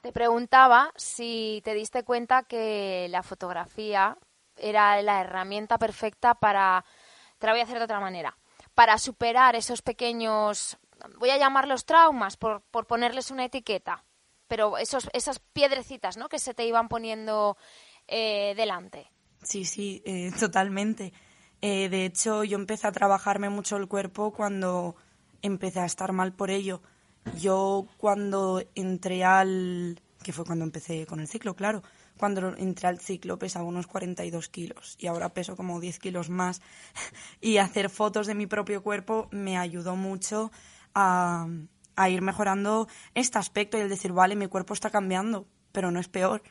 te 0.06 0.12
preguntaba 0.12 0.92
si 0.96 1.64
te 1.66 1.74
diste 1.74 2.04
cuenta 2.04 2.44
que 2.44 3.08
la 3.10 3.24
fotografía 3.24 4.16
era 4.56 5.02
la 5.02 5.22
herramienta 5.22 5.80
perfecta 5.80 6.36
para, 6.36 6.86
te 7.40 7.48
la 7.48 7.54
voy 7.54 7.62
a 7.62 7.64
hacer 7.64 7.80
de 7.80 7.86
otra 7.86 8.00
manera, 8.00 8.38
para 8.76 9.00
superar 9.00 9.56
esos 9.56 9.82
pequeños, 9.82 10.78
voy 11.18 11.32
a 11.32 11.40
llamarlos 11.40 11.86
traumas 11.86 12.38
por, 12.38 12.62
por 12.70 12.86
ponerles 12.86 13.32
una 13.32 13.46
etiqueta, 13.46 14.06
pero 14.48 14.78
esos, 14.78 15.10
esas 15.12 15.40
piedrecitas 15.40 16.18
¿no? 16.18 16.30
que 16.30 16.38
se 16.38 16.54
te 16.54 16.68
iban 16.68 16.88
poniendo 16.88 17.58
eh, 18.08 18.54
delante. 18.56 19.10
Sí, 19.42 19.66
sí, 19.66 20.04
eh, 20.06 20.32
totalmente. 20.40 21.14
Eh, 21.62 21.90
de 21.90 22.06
hecho, 22.06 22.44
yo 22.44 22.60
empecé 22.60 22.86
a 22.86 22.92
trabajarme 22.92 23.50
mucho 23.50 23.76
el 23.76 23.88
cuerpo 23.88 24.32
cuando 24.32 24.96
empecé 25.42 25.80
a 25.80 25.86
estar 25.86 26.12
mal 26.12 26.32
por 26.32 26.52
ello. 26.52 26.84
Yo 27.40 27.88
cuando 27.98 28.64
entré 28.76 29.24
al, 29.24 30.00
que 30.24 30.34
fue 30.34 30.46
cuando 30.46 30.66
empecé 30.66 31.06
con 31.06 31.20
el 31.20 31.28
ciclo, 31.28 31.56
claro, 31.56 31.84
cuando 32.18 32.56
entré 32.56 32.88
al 32.88 33.00
ciclo 33.00 33.38
pesaba 33.38 33.66
unos 33.66 33.88
42 33.88 34.48
kilos 34.50 34.96
y 35.00 35.08
ahora 35.08 35.34
peso 35.34 35.56
como 35.56 35.80
10 35.80 36.00
kilos 36.00 36.30
más 36.30 36.62
y 37.42 37.58
hacer 37.58 37.90
fotos 37.90 38.28
de 38.28 38.36
mi 38.36 38.48
propio 38.48 38.82
cuerpo 38.84 39.28
me 39.32 39.58
ayudó 39.58 39.96
mucho 39.96 40.52
a, 40.94 41.48
a 41.96 42.10
ir 42.10 42.22
mejorando 42.22 42.88
este 43.14 43.38
aspecto 43.38 43.78
y 43.78 43.82
el 43.82 43.90
decir, 43.90 44.14
vale, 44.14 44.36
mi 44.36 44.48
cuerpo 44.48 44.74
está 44.74 44.90
cambiando, 44.90 45.48
pero 45.72 45.92
no 45.92 46.00
es 46.00 46.08
peor, 46.08 46.44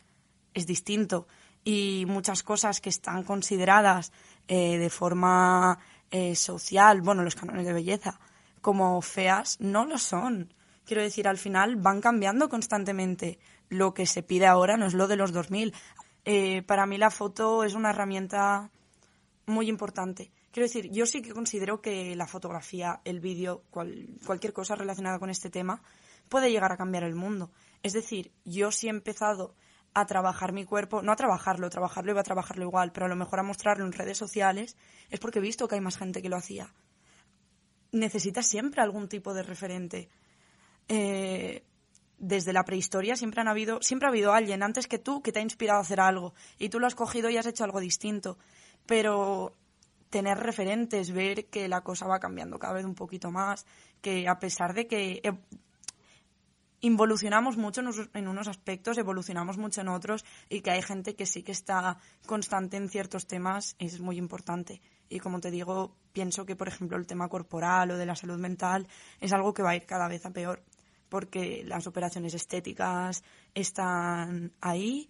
es 0.53 0.67
distinto. 0.67 1.27
Y 1.65 2.05
muchas 2.07 2.43
cosas 2.43 2.81
que 2.81 2.91
están 2.91 3.23
consideradas 3.23 4.13
eh, 4.49 4.77
de 4.77 4.91
forma 4.91 5.79
eh, 6.11 6.35
social, 6.35 7.01
bueno, 7.01 7.23
los 7.23 7.35
cánones 7.35 7.65
de 7.65 7.73
belleza, 7.73 8.21
como 8.61 9.01
feas, 9.01 9.59
no 9.61 9.87
lo 9.87 9.99
son. 9.99 10.53
Quiero 10.85 11.03
decir, 11.03 11.27
al 11.29 11.39
final 11.39 11.77
van 11.77 12.01
cambiando 12.01 12.49
constantemente. 12.49 13.39
Lo 13.69 13.95
que 13.95 14.07
se 14.07 14.23
pide 14.23 14.47
ahora 14.47 14.77
no 14.77 14.87
es 14.87 14.95
lo 14.95 15.09
de 15.09 15.17
los 15.17 15.33
2000. 15.33 15.75
Eh, 16.25 16.63
para 16.63 16.87
mí 16.87 16.99
la 16.99 17.11
foto 17.11 17.65
es 17.65 17.75
una 17.75 17.91
herramienta 17.91 18.71
muy 19.47 19.69
importante. 19.69 20.31
Quiero 20.51 20.67
decir, 20.67 20.91
yo 20.91 21.07
sí 21.07 21.21
que 21.21 21.33
considero 21.33 21.81
que 21.81 22.15
la 22.15 22.27
fotografía, 22.27 23.01
el 23.05 23.21
vídeo, 23.21 23.65
cualquier 23.71 24.53
cosa 24.53 24.77
relacionada 24.77 25.19
con 25.19 25.31
este 25.31 25.51
tema, 25.51 25.83
puede 26.29 26.51
llegar 26.51 26.73
a 26.73 26.77
cambiar 26.77 27.05
el 27.05 27.15
mundo. 27.15 27.51
Es 27.83 27.93
decir, 27.93 28.33
yo 28.45 28.71
sí 28.71 28.87
he 28.87 28.91
empezado 28.91 29.55
a 29.95 30.07
trabajar 30.07 30.53
mi 30.53 30.65
cuerpo, 30.65 31.03
no 31.03 31.13
a 31.13 31.17
trabajarlo, 31.17 31.71
trabajarlo 31.71 32.13
iba 32.13 32.21
a 32.21 32.25
trabajarlo 32.25 32.65
igual, 32.65 32.93
pero 32.93 33.07
a 33.07 33.09
lo 33.09 33.17
mejor 33.17 33.41
a 33.41 33.45
mostrarlo 33.45 33.85
en 33.85 33.93
redes 33.93 34.19
sociales, 34.19 34.77
es 35.11 35.21
porque 35.21 35.39
he 35.39 35.43
visto 35.43 35.69
que 35.69 35.77
hay 35.77 35.81
más 35.81 35.97
gente 35.97 36.21
que 36.21 36.29
lo 36.29 36.37
hacía. 36.37 36.73
Necesitas 37.93 38.47
siempre 38.47 38.83
algún 38.83 39.09
tipo 39.09 39.35
de 39.35 39.45
referente. 39.45 40.09
Eh, 40.89 41.65
desde 42.19 42.53
la 42.53 42.65
prehistoria 42.65 43.17
siempre 43.17 43.41
han 43.41 43.49
habido, 43.49 43.83
siempre 43.83 44.07
ha 44.07 44.11
habido 44.11 44.33
alguien 44.33 44.63
antes 44.63 44.87
que 44.87 44.99
tú 44.99 45.21
que 45.21 45.33
te 45.33 45.41
ha 45.41 45.43
inspirado 45.43 45.79
a 45.79 45.83
hacer 45.83 46.01
algo 46.01 46.35
y 46.59 46.69
tú 46.69 46.81
lo 46.81 46.87
has 46.87 46.95
cogido 46.95 47.29
y 47.29 47.37
has 47.37 47.47
hecho 47.47 47.65
algo 47.65 47.81
distinto. 47.81 48.39
Pero 48.87 49.55
tener 50.11 50.39
referentes, 50.39 51.11
ver 51.11 51.47
que 51.47 51.69
la 51.69 51.83
cosa 51.83 52.07
va 52.07 52.21
cambiando 52.21 52.59
cada 52.59 52.75
vez 52.75 52.85
un 52.85 52.95
poquito 52.95 53.31
más, 53.31 53.67
que 54.01 54.29
a 54.29 54.39
pesar 54.39 54.73
de 54.73 54.87
que 54.87 55.21
e, 55.25 55.33
involucionamos 56.83 57.57
mucho 57.57 57.83
en 58.15 58.29
unos 58.29 58.47
aspectos, 58.47 58.97
evolucionamos 58.97 59.59
mucho 59.59 59.81
en 59.81 59.89
otros 59.89 60.25
y 60.49 60.61
que 60.61 60.71
hay 60.71 60.83
gente 60.83 61.17
que 61.17 61.27
sí 61.27 61.43
que 61.43 61.53
está 61.53 61.99
constante 62.27 62.77
en 62.77 62.89
ciertos 62.89 63.27
temas, 63.27 63.75
es 63.79 64.01
muy 64.01 64.17
importante. 64.17 64.83
Y 65.09 65.19
como 65.19 65.41
te 65.41 65.51
digo, 65.51 65.97
pienso 66.13 66.47
que, 66.47 66.57
por 66.57 66.69
ejemplo, 66.69 66.97
el 66.97 67.07
tema 67.07 67.29
corporal 67.29 67.91
o 67.91 67.97
de 67.97 68.07
la 68.07 68.15
salud 68.15 68.39
mental 68.39 68.87
es 69.21 69.33
algo 69.33 69.53
que 69.53 69.63
va 69.63 69.71
a 69.71 69.77
ir 69.77 69.85
cada 69.87 70.09
vez 70.09 70.25
a 70.27 70.31
peor 70.31 70.63
porque 71.15 71.63
las 71.65 71.87
operaciones 71.87 72.35
estéticas 72.35 73.23
están 73.55 74.51
ahí, 74.61 75.09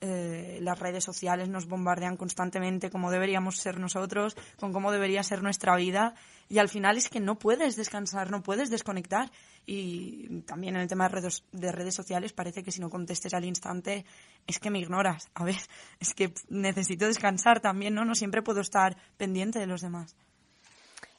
eh, 0.00 0.58
las 0.60 0.80
redes 0.80 1.04
sociales 1.04 1.48
nos 1.48 1.68
bombardean 1.68 2.16
constantemente 2.16 2.90
como 2.90 3.12
deberíamos 3.12 3.58
ser 3.58 3.78
nosotros, 3.78 4.36
con 4.58 4.72
cómo 4.72 4.90
debería 4.90 5.22
ser 5.22 5.44
nuestra 5.44 5.76
vida 5.76 6.16
y 6.48 6.58
al 6.58 6.68
final 6.68 6.96
es 6.96 7.08
que 7.08 7.20
no 7.20 7.38
puedes 7.38 7.76
descansar, 7.76 8.32
no 8.32 8.42
puedes 8.42 8.68
desconectar 8.68 9.30
y 9.64 10.40
también 10.40 10.74
en 10.74 10.82
el 10.82 10.88
tema 10.88 11.04
de 11.04 11.14
redes, 11.14 11.44
de 11.52 11.70
redes 11.70 11.94
sociales 11.94 12.32
parece 12.32 12.64
que 12.64 12.72
si 12.72 12.80
no 12.80 12.90
contestes 12.90 13.32
al 13.32 13.44
instante 13.44 14.04
es 14.48 14.58
que 14.58 14.70
me 14.70 14.80
ignoras, 14.80 15.30
a 15.34 15.44
ver, 15.44 15.60
es 16.00 16.14
que 16.14 16.34
necesito 16.48 17.06
descansar 17.06 17.60
también, 17.60 17.94
¿no? 17.94 18.04
No 18.04 18.16
siempre 18.16 18.42
puedo 18.42 18.60
estar 18.60 18.96
pendiente 19.16 19.60
de 19.60 19.68
los 19.68 19.82
demás. 19.82 20.16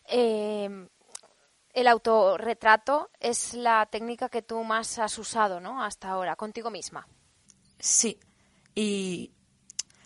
Eh, 0.09 0.89
el 1.75 1.87
autorretrato 1.87 3.11
es 3.19 3.53
la 3.53 3.85
técnica 3.85 4.29
que 4.29 4.41
tú 4.41 4.63
más 4.63 4.97
has 4.97 5.19
usado, 5.19 5.59
¿no? 5.59 5.83
Hasta 5.83 6.07
ahora, 6.09 6.37
contigo 6.37 6.71
misma. 6.71 7.05
Sí. 7.79 8.17
Y 8.73 9.31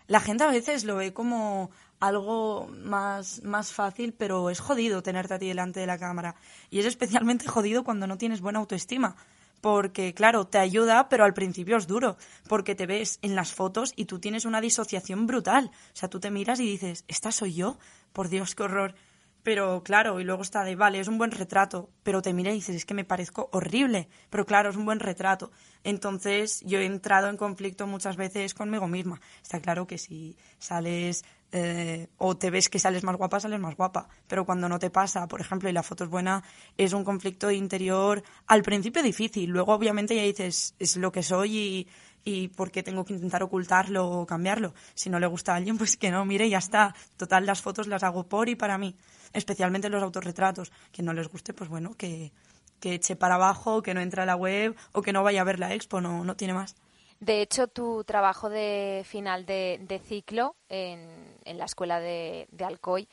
la 0.08 0.20
gente 0.20 0.44
a 0.44 0.48
veces 0.48 0.84
lo 0.84 0.96
ve 0.96 1.14
como 1.14 1.70
algo 2.00 2.68
más, 2.70 3.44
más 3.44 3.72
fácil, 3.72 4.14
pero 4.14 4.50
es 4.50 4.60
jodido 4.60 5.04
tenerte 5.04 5.36
a 5.36 5.40
ti 5.40 5.48
delante 5.48 5.80
de 5.80 5.86
la 5.86 6.00
cámara. 6.00 6.36
Y 6.72 6.80
es 6.80 6.88
especialmente 6.88 7.48
jodido 7.48 7.84
cuando 7.84 8.08
no 8.08 8.18
tienes 8.18 8.42
buena 8.42 8.60
autoestima. 8.60 9.16
Porque, 9.62 10.16
claro, 10.16 10.48
te 10.48 10.58
ayuda, 10.58 11.08
pero 11.08 11.24
al 11.24 11.36
principio 11.36 11.78
es 11.78 11.86
duro. 11.86 12.18
Porque 12.48 12.74
te 12.74 12.88
ves 12.88 13.20
en 13.22 13.36
las 13.36 13.54
fotos 13.54 13.94
y 13.96 14.06
tú 14.06 14.18
tienes 14.18 14.46
una 14.46 14.60
disociación 14.60 15.28
brutal. 15.28 15.70
O 15.94 15.96
sea, 15.96 16.10
tú 16.10 16.20
te 16.20 16.32
miras 16.32 16.60
y 16.60 16.66
dices, 16.66 17.04
¿esta 17.08 17.32
soy 17.32 17.54
yo? 17.54 17.78
Por 18.12 18.30
Dios, 18.30 18.56
qué 18.56 18.64
horror. 18.64 18.96
Pero 19.44 19.84
claro, 19.84 20.20
y 20.20 20.24
luego 20.24 20.42
está 20.42 20.64
de, 20.64 20.76
vale, 20.76 21.00
es 21.00 21.08
un 21.08 21.18
buen 21.18 21.32
retrato, 21.32 21.90
pero 22.04 22.22
te 22.22 22.34
mira 22.34 22.52
y 22.52 22.56
dices, 22.56 22.76
es 22.76 22.86
que 22.86 22.94
me 22.94 23.06
parezco 23.06 23.50
horrible, 23.54 24.10
pero 24.30 24.46
claro, 24.46 24.70
es 24.70 24.76
un 24.76 24.86
buen 24.86 25.00
retrato. 25.00 25.52
Entonces 25.84 26.62
yo 26.66 26.80
he 26.80 26.86
entrado 26.86 27.30
en 27.30 27.38
conflicto 27.38 27.88
muchas 27.88 28.18
veces 28.18 28.54
conmigo 28.54 28.88
misma. 28.88 29.22
Está 29.42 29.62
claro 29.62 29.88
que 29.88 29.98
si 29.98 30.36
sales 30.58 31.24
eh, 31.52 32.08
o 32.18 32.38
te 32.38 32.52
ves 32.52 32.70
que 32.70 32.78
sales 32.78 33.04
más 33.04 33.16
guapa, 33.16 33.40
sales 33.40 33.60
más 33.60 33.76
guapa. 33.76 34.08
Pero 34.28 34.46
cuando 34.46 34.70
no 34.70 34.78
te 34.78 34.90
pasa, 34.90 35.28
por 35.28 35.42
ejemplo, 35.42 35.70
y 35.70 35.74
la 35.74 35.84
foto 35.84 36.04
es 36.04 36.10
buena, 36.10 36.44
es 36.78 36.94
un 36.94 37.04
conflicto 37.04 37.50
interior 37.50 38.22
al 38.48 38.62
principio 38.62 39.02
difícil. 39.02 39.50
Luego 39.50 39.74
obviamente 39.74 40.16
ya 40.16 40.24
dices, 40.24 40.76
es 40.80 40.98
lo 40.98 41.12
que 41.12 41.24
soy 41.24 41.58
y 41.58 41.88
y 42.30 42.48
por 42.48 42.72
qué 42.72 42.84
tengo 42.84 43.04
que 43.04 43.14
intentar 43.14 43.44
ocultarlo 43.44 44.08
o 44.08 44.26
cambiarlo. 44.26 44.74
Si 44.94 45.10
no 45.10 45.20
le 45.20 45.28
gusta 45.28 45.54
a 45.54 45.56
alguien, 45.56 45.78
pues 45.78 45.98
que 45.98 46.12
no, 46.12 46.26
mire, 46.26 46.50
ya 46.50 46.60
está. 46.60 46.94
Total, 47.18 47.46
las 47.46 47.62
fotos 47.62 47.88
las 47.88 48.04
hago 48.04 48.24
por 48.24 48.50
y 48.50 48.56
para 48.56 48.78
mí, 48.78 48.96
especialmente 49.34 49.90
los 49.90 50.04
autorretratos. 50.04 50.72
Que 50.92 51.02
no 51.02 51.14
les 51.14 51.28
guste, 51.28 51.54
pues 51.54 51.70
bueno, 51.70 51.96
que, 51.96 52.32
que 52.80 52.94
eche 52.94 53.16
para 53.16 53.36
abajo, 53.36 53.82
que 53.82 53.94
no 53.94 54.02
entre 54.02 54.22
a 54.22 54.26
la 54.26 54.36
web 54.36 54.76
o 54.92 55.02
que 55.02 55.14
no 55.14 55.24
vaya 55.24 55.42
a 55.42 55.46
ver 55.46 55.60
la 55.60 55.74
expo, 55.74 56.02
no, 56.02 56.24
no 56.24 56.36
tiene 56.36 56.54
más. 56.54 56.76
De 57.20 57.42
hecho, 57.42 57.68
tu 57.68 58.04
trabajo 58.06 58.50
de 58.50 59.04
final 59.06 59.46
de, 59.46 60.02
ciclo 60.06 60.56
en, 60.70 61.36
en, 61.44 61.58
la 61.58 61.66
escuela 61.66 62.00
de, 62.00 62.48
de 62.52 62.64
Alcoy 62.64 63.10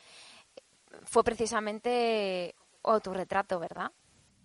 fue 1.05 1.25
precisamente 1.25 2.55
autorretrato, 2.85 3.59
¿verdad? 3.59 3.91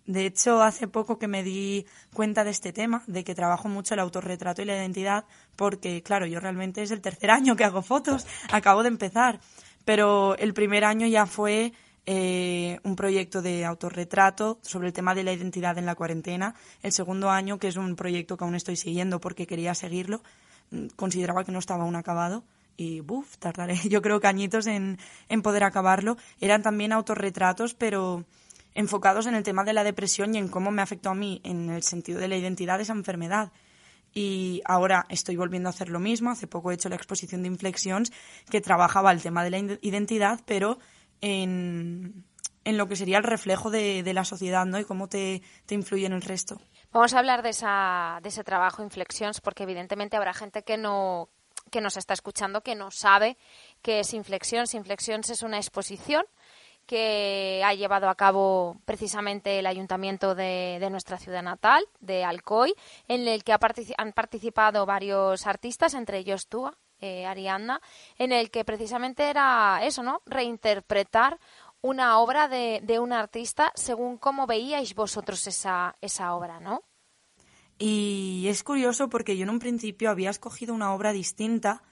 De 0.06 0.26
hecho, 0.26 0.62
hace 0.62 0.88
poco 0.88 1.18
que 1.18 1.28
me 1.28 1.42
di 1.42 1.86
cuenta 2.12 2.42
de 2.42 2.50
este 2.50 2.72
tema, 2.72 3.04
de 3.06 3.22
que 3.22 3.34
trabajo 3.34 3.68
mucho 3.68 3.94
el 3.94 4.00
autorretrato 4.00 4.60
y 4.60 4.64
la 4.64 4.76
identidad, 4.76 5.24
porque, 5.54 6.02
claro, 6.02 6.26
yo 6.26 6.40
realmente 6.40 6.82
es 6.82 6.90
el 6.90 7.00
tercer 7.00 7.30
año 7.30 7.54
que 7.54 7.64
hago 7.64 7.82
fotos, 7.82 8.26
acabo 8.50 8.82
de 8.82 8.88
empezar, 8.88 9.40
pero 9.84 10.36
el 10.38 10.54
primer 10.54 10.84
año 10.84 11.06
ya 11.06 11.26
fue 11.26 11.72
eh, 12.04 12.80
un 12.82 12.96
proyecto 12.96 13.42
de 13.42 13.64
autorretrato 13.64 14.58
sobre 14.62 14.88
el 14.88 14.92
tema 14.92 15.14
de 15.14 15.22
la 15.22 15.32
identidad 15.32 15.78
en 15.78 15.86
la 15.86 15.94
cuarentena. 15.94 16.56
El 16.82 16.90
segundo 16.90 17.30
año, 17.30 17.58
que 17.58 17.68
es 17.68 17.76
un 17.76 17.94
proyecto 17.94 18.36
que 18.36 18.44
aún 18.44 18.56
estoy 18.56 18.76
siguiendo 18.76 19.20
porque 19.20 19.46
quería 19.46 19.74
seguirlo, 19.74 20.22
mm, 20.70 20.88
consideraba 20.96 21.44
que 21.44 21.52
no 21.52 21.60
estaba 21.60 21.84
aún 21.84 21.94
acabado 21.94 22.42
y 22.76 23.00
buf, 23.00 23.36
tardaré 23.38 23.76
yo 23.88 24.02
creo 24.02 24.18
que 24.18 24.26
añitos 24.26 24.66
en, 24.66 24.98
en 25.28 25.42
poder 25.42 25.62
acabarlo. 25.62 26.16
Eran 26.40 26.62
también 26.62 26.92
autorretratos, 26.92 27.74
pero 27.74 28.24
enfocados 28.74 29.26
en 29.26 29.34
el 29.34 29.42
tema 29.42 29.64
de 29.64 29.72
la 29.72 29.84
depresión 29.84 30.34
y 30.34 30.38
en 30.38 30.48
cómo 30.48 30.70
me 30.70 30.82
afectó 30.82 31.10
a 31.10 31.14
mí 31.14 31.40
en 31.44 31.70
el 31.70 31.82
sentido 31.82 32.20
de 32.20 32.28
la 32.28 32.36
identidad 32.36 32.80
esa 32.80 32.92
enfermedad. 32.92 33.52
Y 34.14 34.60
ahora 34.66 35.06
estoy 35.08 35.36
volviendo 35.36 35.68
a 35.68 35.70
hacer 35.70 35.88
lo 35.88 35.98
mismo. 35.98 36.30
Hace 36.30 36.46
poco 36.46 36.70
he 36.70 36.74
hecho 36.74 36.88
la 36.88 36.96
exposición 36.96 37.42
de 37.42 37.48
Inflexions 37.48 38.12
que 38.50 38.60
trabajaba 38.60 39.10
el 39.10 39.22
tema 39.22 39.42
de 39.42 39.50
la 39.50 39.58
identidad, 39.80 40.40
pero 40.44 40.78
en, 41.20 42.24
en 42.64 42.76
lo 42.76 42.88
que 42.88 42.96
sería 42.96 43.18
el 43.18 43.24
reflejo 43.24 43.70
de, 43.70 44.02
de 44.02 44.14
la 44.14 44.24
sociedad 44.24 44.66
¿no? 44.66 44.78
y 44.78 44.84
cómo 44.84 45.08
te, 45.08 45.42
te, 45.66 45.74
influye 45.74 46.06
en 46.06 46.12
el 46.12 46.22
resto. 46.22 46.60
Vamos 46.92 47.14
a 47.14 47.18
hablar 47.18 47.42
de, 47.42 47.50
esa, 47.50 48.18
de 48.22 48.28
ese 48.28 48.44
trabajo 48.44 48.82
Inflexions 48.82 49.40
porque 49.40 49.62
evidentemente 49.62 50.16
habrá 50.16 50.34
gente 50.34 50.62
que 50.62 50.76
no 50.76 51.28
que 51.70 51.80
nos 51.80 51.96
está 51.96 52.12
escuchando 52.12 52.60
que 52.60 52.74
no 52.74 52.90
sabe 52.90 53.38
qué 53.80 54.00
es 54.00 54.12
Inflexions. 54.12 54.74
Inflexions 54.74 55.30
es 55.30 55.42
una 55.42 55.56
exposición 55.56 56.24
que 56.86 57.62
ha 57.64 57.74
llevado 57.74 58.08
a 58.08 58.14
cabo 58.14 58.76
precisamente 58.84 59.58
el 59.58 59.66
ayuntamiento 59.66 60.34
de, 60.34 60.78
de 60.80 60.90
nuestra 60.90 61.18
ciudad 61.18 61.42
natal, 61.42 61.84
de 62.00 62.24
Alcoy, 62.24 62.74
en 63.08 63.28
el 63.28 63.44
que 63.44 63.52
ha 63.52 63.60
han 63.98 64.12
participado 64.12 64.86
varios 64.86 65.46
artistas, 65.46 65.94
entre 65.94 66.18
ellos 66.18 66.46
tú, 66.48 66.70
eh, 67.00 67.26
Arianna, 67.26 67.80
en 68.16 68.32
el 68.32 68.50
que 68.50 68.64
precisamente 68.64 69.28
era 69.28 69.80
eso, 69.82 70.02
¿no? 70.02 70.22
Reinterpretar 70.26 71.38
una 71.80 72.18
obra 72.18 72.48
de, 72.48 72.80
de 72.84 73.00
un 73.00 73.12
artista 73.12 73.72
según 73.74 74.18
cómo 74.18 74.46
veíais 74.46 74.94
vosotros 74.94 75.46
esa, 75.46 75.96
esa 76.00 76.34
obra, 76.34 76.60
¿no? 76.60 76.82
Y 77.78 78.46
es 78.48 78.62
curioso 78.62 79.08
porque 79.08 79.36
yo 79.36 79.42
en 79.42 79.50
un 79.50 79.58
principio 79.58 80.10
había 80.10 80.30
escogido 80.30 80.74
una 80.74 80.94
obra 80.94 81.12
distinta 81.12 81.82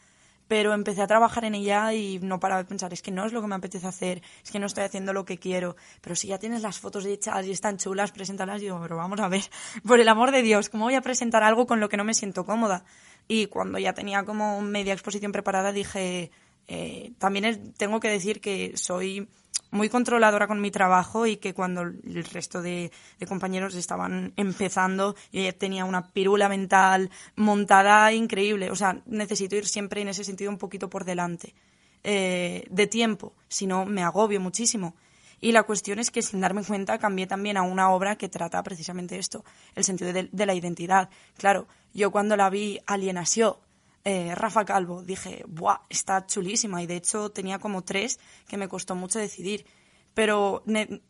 pero 0.51 0.75
empecé 0.75 1.01
a 1.01 1.07
trabajar 1.07 1.45
en 1.45 1.55
ella 1.55 1.95
y 1.95 2.19
no 2.19 2.41
paraba 2.41 2.65
de 2.65 2.69
pensar, 2.69 2.93
es 2.93 3.03
que 3.03 3.13
no 3.13 3.25
es 3.25 3.33
lo 3.33 3.41
que 3.41 3.47
me 3.47 3.55
apetece 3.55 3.87
hacer, 3.87 4.21
es 4.43 4.51
que 4.51 4.59
no 4.59 4.67
estoy 4.67 4.83
haciendo 4.83 5.13
lo 5.13 5.25
que 5.25 5.39
quiero, 5.39 5.77
pero 6.01 6.17
si 6.17 6.27
ya 6.27 6.41
tienes 6.41 6.63
las 6.63 6.81
fotos 6.81 7.07
hechas 7.07 7.47
y 7.47 7.53
están 7.53 7.77
chulas, 7.77 8.11
preséntalas, 8.11 8.61
digo, 8.61 8.81
pero 8.83 8.97
vamos 8.97 9.21
a 9.21 9.29
ver, 9.29 9.45
por 9.87 10.01
el 10.01 10.09
amor 10.09 10.33
de 10.33 10.43
Dios, 10.43 10.69
¿cómo 10.69 10.87
voy 10.87 10.97
a 10.97 11.03
presentar 11.03 11.45
algo 11.45 11.69
con 11.69 11.79
lo 11.79 11.89
que 11.89 11.97
no 11.97 12.03
me 12.03 12.15
siento 12.15 12.45
cómoda? 12.45 12.83
Y 13.29 13.47
cuando 13.47 13.79
ya 13.79 13.93
tenía 13.93 14.25
como 14.25 14.61
media 14.61 14.93
exposición 14.93 15.31
preparada 15.31 15.71
dije, 15.71 16.33
eh, 16.67 17.13
también 17.19 17.73
tengo 17.75 18.01
que 18.01 18.09
decir 18.09 18.41
que 18.41 18.77
soy 18.77 19.29
muy 19.71 19.89
controladora 19.89 20.47
con 20.47 20.61
mi 20.61 20.71
trabajo 20.71 21.27
y 21.27 21.37
que 21.37 21.55
cuando 21.55 21.83
el 21.83 22.25
resto 22.25 22.63
de, 22.63 22.91
compañeros 23.29 23.75
estaban 23.75 24.33
empezando, 24.37 25.15
yo 25.33 25.43
ya 25.43 25.53
tenía 25.53 25.85
una 25.85 26.09
pirula 26.09 26.49
mental 26.49 27.11
montada 27.37 28.13
increíble. 28.13 28.71
O 28.71 28.77
sea, 28.77 29.01
necesito 29.07 29.57
ir 29.57 29.67
siempre 29.67 30.03
en 30.03 30.09
ese 30.09 30.25
sentido 30.25 30.51
un 30.51 30.59
poquito 30.59 30.91
por 30.91 31.05
delante 31.05 31.55
eh, 32.03 32.67
de 32.71 32.87
tiempo, 32.87 33.35
si 33.49 33.67
no 33.67 33.87
me 33.87 34.03
agobio 34.03 34.41
muchísimo. 34.41 34.95
Y 35.43 35.53
la 35.53 35.63
cuestión 35.63 35.99
es 35.99 36.11
que 36.11 36.21
sin 36.21 36.41
darme 36.41 36.63
cuenta 36.65 36.99
cambié 36.99 37.27
también 37.27 37.57
a 37.57 37.63
una 37.63 37.91
obra 37.91 38.17
que 38.17 38.29
trata 38.29 38.63
precisamente 38.63 39.19
esto, 39.19 39.45
el 39.75 39.85
sentido 39.85 40.13
de, 40.13 40.29
de 40.31 40.47
la 40.47 40.55
identidad. 40.55 41.09
Claro, 41.39 41.67
yo 41.95 42.11
cuando 42.11 42.37
la 42.37 42.51
vi 42.51 42.79
Alienación, 42.87 43.55
eh, 44.05 44.35
Rafa 44.35 44.65
Calvo, 44.65 45.03
dije, 45.03 45.45
¡buah! 45.47 45.81
Está 45.89 46.27
chulísima. 46.27 46.83
Y 46.83 46.87
de 46.87 46.97
hecho 46.97 47.31
tenía 47.31 47.59
como 47.59 47.83
tres 47.83 48.19
que 48.49 48.57
me 48.57 48.69
costó 48.69 48.95
mucho 48.95 49.19
decidir. 49.19 49.67
Pero 50.13 50.65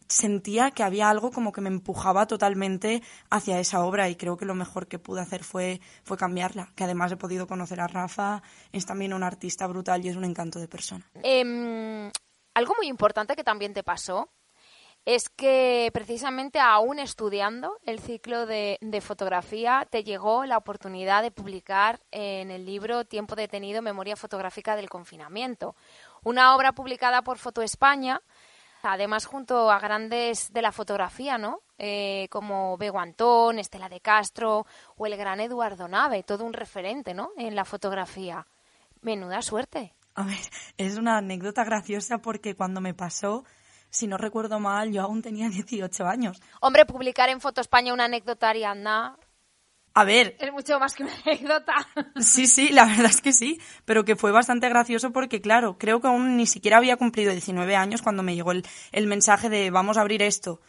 sentía 0.09 0.73
que 0.73 0.83
había 0.83 1.09
algo 1.09 1.31
como 1.31 1.53
que 1.53 1.63
me 1.63 1.71
empujaba 1.71 2.27
totalmente 2.27 3.03
hacia 3.31 3.59
esa 3.59 3.83
obra 3.83 4.11
y 4.11 4.17
creo 4.17 4.37
que 4.37 4.45
lo 4.45 4.55
mejor 4.55 4.89
que 4.89 4.99
pude 4.99 5.23
hacer 5.23 5.43
fue, 5.43 5.81
fue 6.05 6.19
cambiarla. 6.19 6.71
Que 6.75 6.85
además 6.85 7.11
he 7.11 7.17
podido 7.17 7.47
conocer 7.47 7.81
a 7.81 7.87
Rafa, 7.87 8.43
es 8.73 8.85
también 8.85 9.15
un 9.15 9.23
artista 9.23 9.67
brutal 9.67 10.05
y 10.05 10.11
es 10.11 10.17
un 10.17 10.25
encanto 10.25 10.59
de 10.59 10.69
persona. 10.69 11.11
Eh, 11.23 12.13
algo 12.55 12.75
muy 12.77 12.89
importante 12.89 13.35
que 13.35 13.45
también 13.45 13.73
te 13.73 13.83
pasó 13.83 14.29
es 15.05 15.29
que 15.29 15.91
precisamente 15.93 16.61
aún 16.61 16.99
estudiando 16.99 17.79
el 17.85 18.01
ciclo 18.01 18.47
de, 18.47 18.79
de, 18.81 19.01
fotografía 19.01 19.87
te 19.91 20.05
llegó 20.05 20.45
la 20.45 20.59
oportunidad 20.59 21.23
de 21.23 21.31
publicar 21.31 22.01
en 22.11 22.51
el 22.51 22.67
libro 22.67 23.05
Tiempo 23.05 23.35
detenido, 23.35 23.83
Memoria 23.83 24.17
fotográfica 24.17 24.77
del 24.77 24.91
confinamiento, 24.91 25.75
una 26.23 26.55
obra 26.55 26.73
publicada 26.73 27.23
por 27.23 27.39
Foto 27.39 27.63
España, 27.63 28.21
además 28.83 29.27
junto 29.27 29.71
a 29.71 29.79
grandes 29.79 30.53
de 30.53 30.63
la 30.63 30.73
fotografía, 30.73 31.39
¿no? 31.39 31.61
Eh, 31.79 32.29
como 32.31 32.77
Bego 32.77 32.99
Antón, 32.99 33.59
Estela 33.59 33.89
de 33.89 34.01
Castro 34.01 34.67
o 34.97 35.07
el 35.07 35.17
gran 35.17 35.41
Eduardo 35.41 35.89
Nave, 35.89 36.23
todo 36.23 36.45
un 36.45 36.53
referente, 36.53 37.15
¿no? 37.15 37.31
En 37.39 37.55
la 37.55 37.65
fotografía. 37.65 38.47
Menuda 39.01 39.41
suerte. 39.41 39.95
A 40.15 40.25
ver, 40.25 40.39
es 40.77 40.99
una 40.99 41.19
anécdota 41.19 41.65
graciosa 41.65 42.19
porque 42.19 42.55
cuando 42.55 42.81
me 42.81 42.93
pasó 42.93 43.45
si 43.91 44.07
no 44.07 44.17
recuerdo 44.17 44.61
mal, 44.61 44.93
yo 44.93 45.03
aún 45.03 45.23
tenía 45.23 45.49
18 45.51 46.07
años. 46.07 46.41
Hombre, 46.61 46.87
publicar 46.87 47.29
en 47.29 47.41
Foto 47.41 47.61
España 47.61 47.93
una 47.93 48.05
anécdota, 48.05 48.49
Ariadna. 48.49 49.17
A 49.93 50.05
ver. 50.05 50.37
Es 50.39 50.53
mucho 50.53 50.79
más 50.79 50.95
que 50.95 51.03
una 51.03 51.13
anécdota. 51.27 51.75
Sí, 52.21 52.47
sí, 52.47 52.69
la 52.69 52.87
verdad 52.87 53.07
es 53.07 53.21
que 53.21 53.33
sí, 53.33 53.61
pero 53.85 54.05
que 54.05 54.15
fue 54.15 54.31
bastante 54.31 54.69
gracioso 54.69 55.13
porque, 55.13 55.41
claro, 55.41 55.79
creo 55.79 56.01
que 56.01 56.07
aún 56.07 56.37
ni 56.37 56.47
siquiera 56.47 56.77
había 56.77 56.97
cumplido 56.97 57.33
19 57.33 57.75
años 57.75 58.01
cuando 58.01 58.23
me 58.23 58.37
llegó 58.37 58.53
el, 58.53 58.65
el 58.93 59.07
mensaje 59.09 59.49
de 59.49 59.71
vamos 59.71 59.97
a 59.97 60.03
abrir 60.03 60.23
esto 60.23 60.61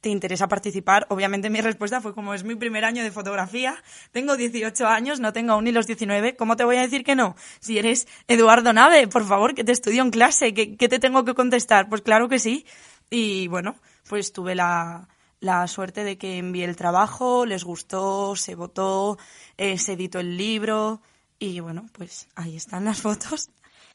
te 0.00 0.10
interesa 0.10 0.48
participar, 0.48 1.06
obviamente 1.10 1.50
mi 1.50 1.60
respuesta 1.60 2.00
fue 2.00 2.14
como 2.14 2.34
es 2.34 2.44
mi 2.44 2.54
primer 2.54 2.84
año 2.84 3.02
de 3.02 3.10
fotografía, 3.10 3.82
tengo 4.12 4.36
18 4.36 4.86
años, 4.86 5.20
no 5.20 5.32
tengo 5.32 5.52
aún 5.52 5.64
ni 5.64 5.72
los 5.72 5.86
19, 5.86 6.36
¿cómo 6.36 6.56
te 6.56 6.64
voy 6.64 6.76
a 6.76 6.82
decir 6.82 7.04
que 7.04 7.14
no? 7.14 7.34
Si 7.60 7.78
eres 7.78 8.06
Eduardo 8.28 8.72
Nave, 8.72 9.08
por 9.08 9.26
favor, 9.26 9.54
que 9.54 9.64
te 9.64 9.72
estudio 9.72 10.02
en 10.02 10.10
clase, 10.10 10.54
¿qué, 10.54 10.88
te 10.88 10.98
tengo 10.98 11.24
que 11.24 11.34
contestar? 11.34 11.88
Pues 11.88 12.02
claro 12.02 12.28
que 12.28 12.38
sí. 12.38 12.64
Y 13.10 13.48
bueno, 13.48 13.76
pues 14.08 14.32
tuve 14.32 14.54
la, 14.54 15.08
la 15.40 15.66
suerte 15.66 16.04
de 16.04 16.18
que 16.18 16.38
envié 16.38 16.64
el 16.64 16.76
trabajo, 16.76 17.46
les 17.46 17.64
gustó, 17.64 18.36
se 18.36 18.54
votó, 18.54 19.18
eh, 19.56 19.78
se 19.78 19.94
editó 19.94 20.20
el 20.20 20.36
libro 20.36 21.00
y 21.38 21.60
bueno, 21.60 21.86
pues 21.92 22.28
ahí 22.34 22.56
están 22.56 22.84
las 22.84 23.00
fotos. 23.00 23.50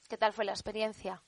¿Qué 0.09 0.17
tal 0.17 0.33
fue 0.33 0.45
la 0.45 0.51
experiencia? 0.51 1.21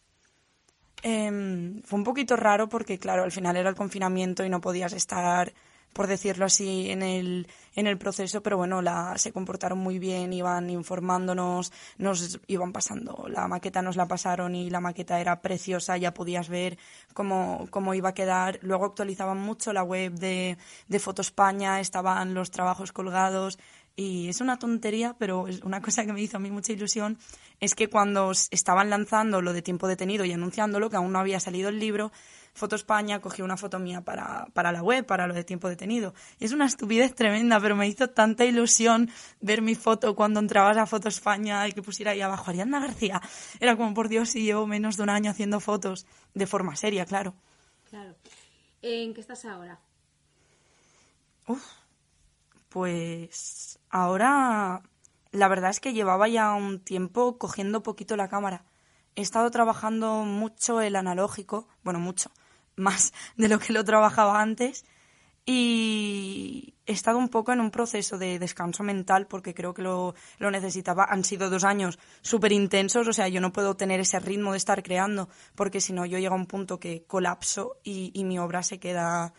Em, 1.04 1.82
fue 1.84 2.00
un 2.00 2.04
poquito 2.04 2.36
raro 2.36 2.68
porque, 2.70 2.98
claro, 3.00 3.24
al 3.24 3.32
final 3.32 3.58
era 3.58 3.70
el 3.70 3.76
confinamiento 3.76 4.44
y 4.44 4.50
no 4.50 4.62
podías 4.62 4.94
estar, 4.94 5.54
por 5.96 6.08
decirlo 6.08 6.44
así, 6.44 6.90
en 6.92 7.02
el, 7.02 7.48
en 7.74 7.88
el 7.88 7.98
proceso, 7.98 8.44
pero 8.44 8.58
bueno, 8.58 8.82
la, 8.82 9.18
se 9.18 9.32
comportaron 9.32 9.80
muy 9.80 9.98
bien, 9.98 10.34
iban 10.34 10.70
informándonos, 10.70 11.72
nos 11.98 12.38
iban 12.48 12.74
pasando, 12.74 13.28
la 13.30 13.48
maqueta 13.48 13.82
nos 13.82 13.96
la 13.96 14.06
pasaron 14.06 14.56
y 14.56 14.70
la 14.70 14.82
maqueta 14.82 15.22
era 15.22 15.42
preciosa, 15.42 15.96
ya 15.96 16.14
podías 16.14 16.50
ver 16.50 16.78
cómo, 17.14 17.68
cómo 17.70 17.94
iba 17.94 18.10
a 18.10 18.14
quedar. 18.14 18.60
Luego 18.62 18.84
actualizaban 18.84 19.38
mucho 19.38 19.72
la 19.72 19.84
web 19.84 20.12
de, 20.16 20.58
de 20.90 21.00
Foto 21.00 21.22
España, 21.22 21.80
estaban 21.80 22.34
los 22.34 22.52
trabajos 22.52 22.92
colgados, 22.92 23.58
y 23.96 24.28
es 24.28 24.42
una 24.42 24.60
tontería, 24.60 25.16
pero 25.18 25.48
es 25.48 25.62
una 25.62 25.82
cosa 25.82 26.06
que 26.06 26.12
me 26.12 26.22
hizo 26.22 26.36
a 26.36 26.42
mí 26.42 26.52
mucha 26.52 26.74
ilusión, 26.74 27.18
es 27.62 27.74
que 27.74 27.88
cuando 27.88 28.34
estaban 28.52 28.90
lanzando 28.90 29.42
lo 29.42 29.54
de 29.54 29.62
tiempo 29.62 29.88
detenido 29.88 30.26
y 30.26 30.34
anunciándolo, 30.34 30.90
que 30.90 30.98
aún 30.98 31.14
no 31.14 31.20
había 31.20 31.40
salido 31.40 31.70
el 31.70 31.80
libro, 31.80 32.12
Foto 32.56 32.78
España 32.78 33.20
cogió 33.20 33.44
una 33.44 33.58
foto 33.58 33.80
mía 33.80 34.00
para, 34.00 34.48
para 34.54 34.72
la 34.72 34.82
web, 34.82 35.06
para 35.06 35.28
lo 35.28 35.34
de 35.34 35.44
tiempo 35.44 35.68
detenido. 35.68 36.14
Y 36.40 36.46
es 36.46 36.54
una 36.54 36.66
estupidez 36.66 37.14
tremenda, 37.14 37.60
pero 37.60 37.76
me 37.76 37.86
hizo 37.86 38.10
tanta 38.10 38.46
ilusión 38.46 39.12
ver 39.42 39.62
mi 39.62 39.76
foto 39.76 40.16
cuando 40.16 40.40
entrabas 40.40 40.78
a 40.78 40.86
Foto 40.86 41.10
España 41.10 41.68
y 41.68 41.74
que 41.74 41.82
pusiera 41.82 42.12
ahí 42.12 42.22
abajo 42.22 42.50
Ariadna 42.50 42.80
García. 42.80 43.22
Era 43.60 43.76
como, 43.76 43.94
por 43.94 44.08
Dios, 44.08 44.30
si 44.30 44.44
llevo 44.44 44.66
menos 44.68 44.96
de 44.96 45.04
un 45.04 45.10
año 45.10 45.32
haciendo 45.32 45.60
fotos, 45.60 46.08
de 46.34 46.48
forma 46.48 46.78
seria, 46.78 47.06
claro. 47.06 47.36
Claro. 47.90 48.16
¿En 48.82 49.14
qué 49.14 49.20
estás 49.20 49.44
ahora? 49.44 49.78
Uf, 51.48 51.62
pues 52.70 53.80
ahora 53.90 54.82
la 55.32 55.50
verdad 55.50 55.72
es 55.72 55.82
que 55.82 55.92
llevaba 55.92 56.30
ya 56.30 56.54
un 56.54 56.80
tiempo 56.80 57.38
cogiendo 57.38 57.84
poquito 57.84 58.16
la 58.16 58.30
cámara. 58.30 58.64
He 59.16 59.22
estado 59.22 59.52
trabajando 59.52 60.24
mucho 60.24 60.80
el 60.80 60.96
analógico, 60.96 61.68
bueno, 61.84 62.00
mucho, 62.00 62.32
más 62.76 63.14
de 63.38 63.50
lo 63.50 63.60
que 63.60 63.74
lo 63.74 63.84
trabajaba 63.84 64.42
antes. 64.42 64.86
Y 65.48 66.74
he 66.88 66.92
estado 66.92 67.20
un 67.20 67.30
poco 67.30 67.54
en 67.54 67.60
un 67.60 67.70
proceso 67.70 68.18
de 68.18 68.40
descanso 68.40 68.84
mental 68.84 69.28
porque 69.28 69.54
creo 69.54 69.74
que 69.74 69.84
lo, 69.84 70.16
lo 70.40 70.50
necesitaba. 70.50 71.06
Han 71.10 71.24
sido 71.24 71.50
dos 71.50 71.64
años 71.64 72.00
súper 72.22 72.52
intensos, 72.52 73.08
o 73.08 73.14
sea, 73.14 73.28
yo 73.28 73.42
no 73.42 73.54
puedo 73.54 73.76
tener 73.76 74.00
ese 74.00 74.20
ritmo 74.20 74.52
de 74.52 74.58
estar 74.58 74.82
creando 74.82 75.30
porque 75.54 75.82
si 75.82 75.94
no 75.94 76.06
yo 76.06 76.18
llego 76.18 76.34
a 76.34 76.38
un 76.38 76.48
punto 76.48 76.80
que 76.80 77.04
colapso 77.06 77.78
y, 77.84 78.12
y 78.14 78.24
mi 78.24 78.40
obra 78.40 78.64
se 78.64 78.80
queda 78.80 79.34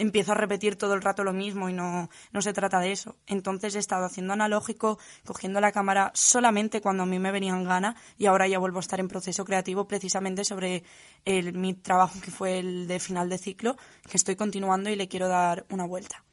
empiezo 0.00 0.32
a 0.32 0.34
repetir 0.34 0.76
todo 0.76 0.94
el 0.94 1.02
rato 1.02 1.24
lo 1.24 1.32
mismo 1.32 1.68
y 1.68 1.74
no, 1.74 2.08
no 2.32 2.42
se 2.42 2.52
trata 2.52 2.80
de 2.80 2.92
eso. 2.92 3.16
Entonces 3.26 3.74
he 3.74 3.78
estado 3.78 4.06
haciendo 4.06 4.32
analógico, 4.32 4.98
cogiendo 5.26 5.60
la 5.60 5.72
cámara 5.72 6.10
solamente 6.14 6.80
cuando 6.80 7.02
a 7.02 7.06
mí 7.06 7.18
me 7.18 7.30
venían 7.30 7.64
gana 7.64 7.94
y 8.16 8.26
ahora 8.26 8.48
ya 8.48 8.58
vuelvo 8.58 8.78
a 8.78 8.80
estar 8.80 8.98
en 8.98 9.08
proceso 9.08 9.44
creativo 9.44 9.86
precisamente 9.86 10.44
sobre 10.44 10.84
el, 11.26 11.52
mi 11.52 11.74
trabajo 11.74 12.18
que 12.20 12.30
fue 12.30 12.58
el 12.58 12.86
de 12.86 12.98
final 12.98 13.28
de 13.28 13.36
ciclo, 13.36 13.76
que 14.08 14.16
estoy 14.16 14.36
continuando 14.36 14.88
y 14.88 14.96
le 14.96 15.06
quiero 15.06 15.28
dar 15.28 15.66
una 15.68 15.84
vuelta. 15.84 16.24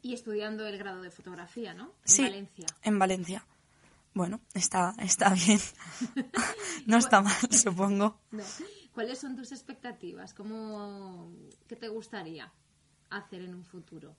Y 0.00 0.14
estudiando 0.14 0.66
el 0.66 0.78
grado 0.78 1.02
de 1.02 1.10
fotografía, 1.10 1.74
¿no? 1.74 1.84
En 1.84 2.08
sí, 2.08 2.22
Valencia. 2.22 2.66
en 2.82 2.98
Valencia. 2.98 3.46
Bueno, 4.14 4.40
está, 4.54 4.94
está 4.98 5.30
bien. 5.34 5.60
no 6.86 6.96
está 6.96 7.20
mal, 7.20 7.52
supongo. 7.52 8.18
No. 8.30 8.42
¿Cuáles 8.94 9.18
son 9.18 9.36
tus 9.36 9.52
expectativas? 9.52 10.34
¿Cómo, 10.34 11.32
¿Qué 11.66 11.76
te 11.76 11.88
gustaría 11.88 12.52
hacer 13.10 13.42
en 13.42 13.54
un 13.54 13.64
futuro? 13.64 14.14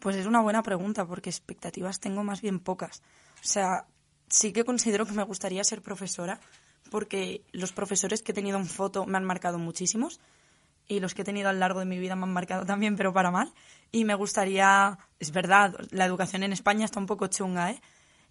Pues 0.00 0.16
es 0.16 0.26
una 0.26 0.40
buena 0.40 0.62
pregunta 0.62 1.06
porque 1.06 1.30
expectativas 1.30 2.00
tengo 2.00 2.24
más 2.24 2.40
bien 2.40 2.60
pocas. 2.60 3.02
O 3.42 3.46
sea, 3.46 3.86
sí 4.28 4.52
que 4.52 4.64
considero 4.64 5.06
que 5.06 5.12
me 5.12 5.22
gustaría 5.22 5.64
ser 5.64 5.82
profesora 5.82 6.40
porque 6.90 7.44
los 7.52 7.72
profesores 7.72 8.22
que 8.22 8.32
he 8.32 8.34
tenido 8.34 8.58
en 8.58 8.66
foto 8.66 9.06
me 9.06 9.18
han 9.18 9.24
marcado 9.24 9.58
muchísimos 9.58 10.20
y 10.88 11.00
los 11.00 11.14
que 11.14 11.22
he 11.22 11.24
tenido 11.24 11.48
a 11.48 11.52
lo 11.52 11.58
largo 11.58 11.80
de 11.80 11.86
mi 11.86 11.98
vida 11.98 12.16
me 12.16 12.24
han 12.24 12.32
marcado 12.32 12.64
también, 12.66 12.96
pero 12.96 13.12
para 13.12 13.30
mal. 13.30 13.52
Y 13.92 14.04
me 14.04 14.14
gustaría, 14.14 14.98
es 15.18 15.32
verdad, 15.32 15.74
la 15.90 16.04
educación 16.04 16.42
en 16.42 16.52
España 16.52 16.84
está 16.84 17.00
un 17.00 17.06
poco 17.06 17.26
chunga, 17.26 17.70
¿eh? 17.70 17.80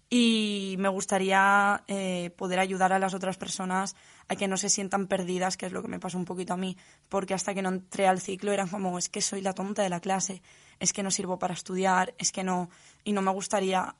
Y 0.08 0.76
me 0.78 0.88
gustaría 0.88 1.82
eh, 1.88 2.30
poder 2.36 2.60
ayudar 2.60 2.92
a 2.92 2.98
las 3.00 3.12
otras 3.12 3.36
personas 3.36 3.96
a 4.28 4.36
que 4.36 4.46
no 4.46 4.56
se 4.56 4.68
sientan 4.68 5.08
perdidas, 5.08 5.56
que 5.56 5.66
es 5.66 5.72
lo 5.72 5.82
que 5.82 5.88
me 5.88 5.98
pasó 5.98 6.16
un 6.16 6.24
poquito 6.24 6.54
a 6.54 6.56
mí, 6.56 6.76
porque 7.08 7.34
hasta 7.34 7.54
que 7.54 7.62
no 7.62 7.70
entré 7.70 8.06
al 8.06 8.20
ciclo 8.20 8.52
eran 8.52 8.68
como, 8.68 8.98
es 8.98 9.08
que 9.08 9.20
soy 9.20 9.40
la 9.40 9.52
tonta 9.52 9.82
de 9.82 9.88
la 9.88 10.00
clase, 10.00 10.42
es 10.78 10.92
que 10.92 11.02
no 11.02 11.10
sirvo 11.10 11.38
para 11.38 11.54
estudiar, 11.54 12.14
es 12.18 12.30
que 12.30 12.44
no, 12.44 12.70
y 13.02 13.12
no 13.12 13.22
me 13.22 13.32
gustaría, 13.32 13.96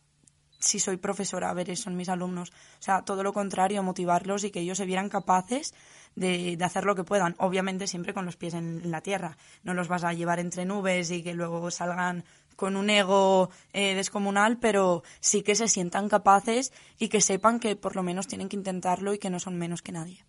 si 0.61 0.79
soy 0.79 0.97
profesora, 0.97 1.53
ver 1.55 1.71
eso 1.71 1.91
en 1.91 1.97
mis 1.97 2.09
alumnos. 2.09 2.51
O 2.51 2.83
sea, 2.83 3.03
todo 3.03 3.25
lo 3.25 3.33
contrario, 3.33 3.83
motivarlos 3.83 4.45
y 4.45 4.51
que 4.51 4.61
ellos 4.61 4.79
se 4.79 4.87
vieran 4.87 5.09
capaces 5.09 5.75
de, 6.17 6.57
de 6.57 6.65
hacer 6.65 6.85
lo 6.85 6.97
que 6.97 7.05
puedan, 7.05 7.37
obviamente 7.39 7.87
siempre 7.87 8.13
con 8.13 8.27
los 8.27 8.37
pies 8.37 8.55
en, 8.55 8.81
en 8.83 8.91
la 8.91 9.03
tierra. 9.03 9.37
No 9.63 9.75
los 9.75 9.87
vas 9.87 10.03
a 10.03 10.13
llevar 10.13 10.41
entre 10.41 10.65
nubes 10.65 11.11
y 11.13 11.23
que 11.23 11.35
luego 11.35 11.71
salgan 11.71 12.25
con 12.57 12.75
un 12.75 12.91
ego 12.91 13.51
eh, 13.73 13.95
descomunal, 13.95 14.59
pero 14.59 15.03
sí 15.21 15.43
que 15.43 15.55
se 15.55 15.69
sientan 15.69 16.09
capaces 16.09 16.73
y 16.99 17.09
que 17.09 17.21
sepan 17.21 17.61
que 17.61 17.77
por 17.77 17.95
lo 17.95 18.03
menos 18.03 18.27
tienen 18.27 18.49
que 18.49 18.57
intentarlo 18.57 19.15
y 19.15 19.19
que 19.19 19.31
no 19.31 19.39
son 19.39 19.57
menos 19.57 19.83
que 19.83 19.93
nadie. 19.93 20.25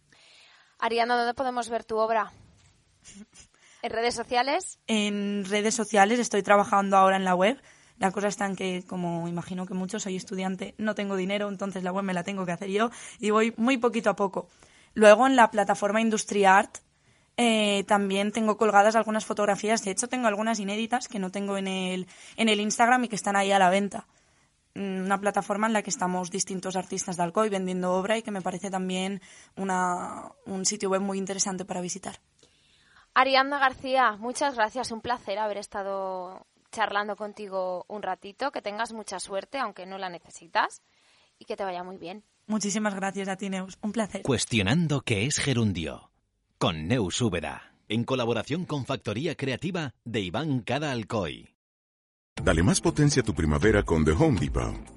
Ariana, 0.78 1.18
¿dónde 1.18 1.34
podemos 1.34 1.70
ver 1.70 1.86
tu 1.86 1.98
obra? 1.98 2.32
¿En 3.82 3.92
redes 3.92 4.14
sociales? 4.14 4.78
En 4.88 5.46
redes 5.46 5.74
sociales 5.74 6.20
estoy 6.20 6.44
trabajando 6.44 6.98
ahora 6.98 7.16
en 7.16 7.24
la 7.24 7.34
web. 7.34 7.60
La 7.98 8.12
cosa 8.12 8.28
está 8.28 8.46
en 8.46 8.56
que, 8.56 8.84
como 8.86 9.28
imagino 9.28 9.66
que 9.66 9.74
muchos, 9.74 10.04
soy 10.04 10.18
estudiante, 10.18 10.76
no 10.78 10.94
tengo 10.94 11.16
dinero, 11.16 11.50
entonces 11.50 11.84
la 11.84 11.92
web 11.92 12.04
me 12.04 12.14
la 12.14 12.24
tengo 12.24 12.46
que 12.46 12.52
hacer 12.52 12.70
yo 12.70 12.92
y 13.20 13.32
voy 13.32 13.56
muy 13.58 13.78
poquito 13.78 14.12
a 14.12 14.16
poco. 14.16 14.50
Luego 14.98 15.28
en 15.28 15.36
la 15.36 15.52
plataforma 15.52 16.02
IndustriArt 16.02 16.80
eh, 17.38 17.84
también 17.84 18.32
tengo 18.32 18.58
colgadas 18.58 18.96
algunas 18.96 19.26
fotografías, 19.26 19.84
de 19.84 19.92
hecho 19.92 20.08
tengo 20.08 20.26
algunas 20.26 20.60
inéditas 20.60 21.08
que 21.08 21.20
no 21.20 21.30
tengo 21.30 21.56
en 21.56 21.68
el, 21.68 22.08
en 22.36 22.50
el 22.50 22.60
Instagram 22.60 23.04
y 23.04 23.08
que 23.08 23.16
están 23.16 23.36
ahí 23.36 23.52
a 23.52 23.60
la 23.60 23.70
venta. 23.70 24.08
Mm, 24.74 25.06
Una 25.06 25.20
plataforma 25.20 25.68
en 25.68 25.74
la 25.74 25.84
que 25.84 25.92
estamos 25.92 26.32
distintos 26.32 26.76
artistas 26.76 27.16
de 27.16 27.22
Alcoy 27.22 27.50
vendiendo 27.50 27.94
obra 27.94 28.18
y 28.18 28.24
que 28.24 28.32
me 28.32 28.42
parece 28.42 28.72
también 28.72 29.22
una, 29.56 30.32
un 30.48 30.66
sitio 30.66 30.90
web 30.90 31.02
muy 31.02 31.20
interesante 31.20 31.64
para 31.64 31.80
visitar. 31.80 32.16
Ariadna 33.14 33.60
García, 33.60 34.14
muchas 34.18 34.56
gracias. 34.56 34.90
Un 34.90 35.02
placer 35.02 35.38
haber 35.38 35.60
estado 35.60 36.48
charlando 36.72 37.16
contigo 37.16 37.86
un 37.88 38.02
ratito. 38.02 38.52
Que 38.52 38.64
tengas 38.64 38.94
mucha 38.94 39.20
suerte, 39.20 39.60
aunque 39.60 39.86
no 39.86 40.00
la 40.00 40.10
necesitas, 40.10 40.82
y 41.38 41.46
que 41.46 41.56
te 41.56 41.64
vaya 41.64 41.84
muy 41.84 41.98
bien. 41.98 42.24
Muchísimas 42.48 42.96
gracias 42.96 43.28
a 43.28 43.36
ti, 43.36 43.50
Neus. 43.50 43.78
Un 43.82 43.92
placer. 43.92 44.22
Cuestionando 44.24 45.02
qué 45.02 45.26
es 45.26 45.38
gerundio. 45.38 46.12
Con 46.58 46.88
Neus 46.88 47.22
Úbeda. 47.22 47.74
En 47.90 48.04
colaboración 48.04 48.66
con 48.66 48.86
Factoría 48.86 49.36
Creativa 49.36 49.94
de 50.06 50.22
Iván 50.22 50.62
Cada 50.62 50.92
Alcoy. 50.92 51.54
Dale 52.42 52.64
más 52.64 52.82
potencia 52.82 53.22
a 53.22 53.26
tu 53.26 53.34
primavera 53.34 53.84
con 53.84 54.06
The 54.06 54.12
Home 54.12 54.40
Depot. 54.40 54.97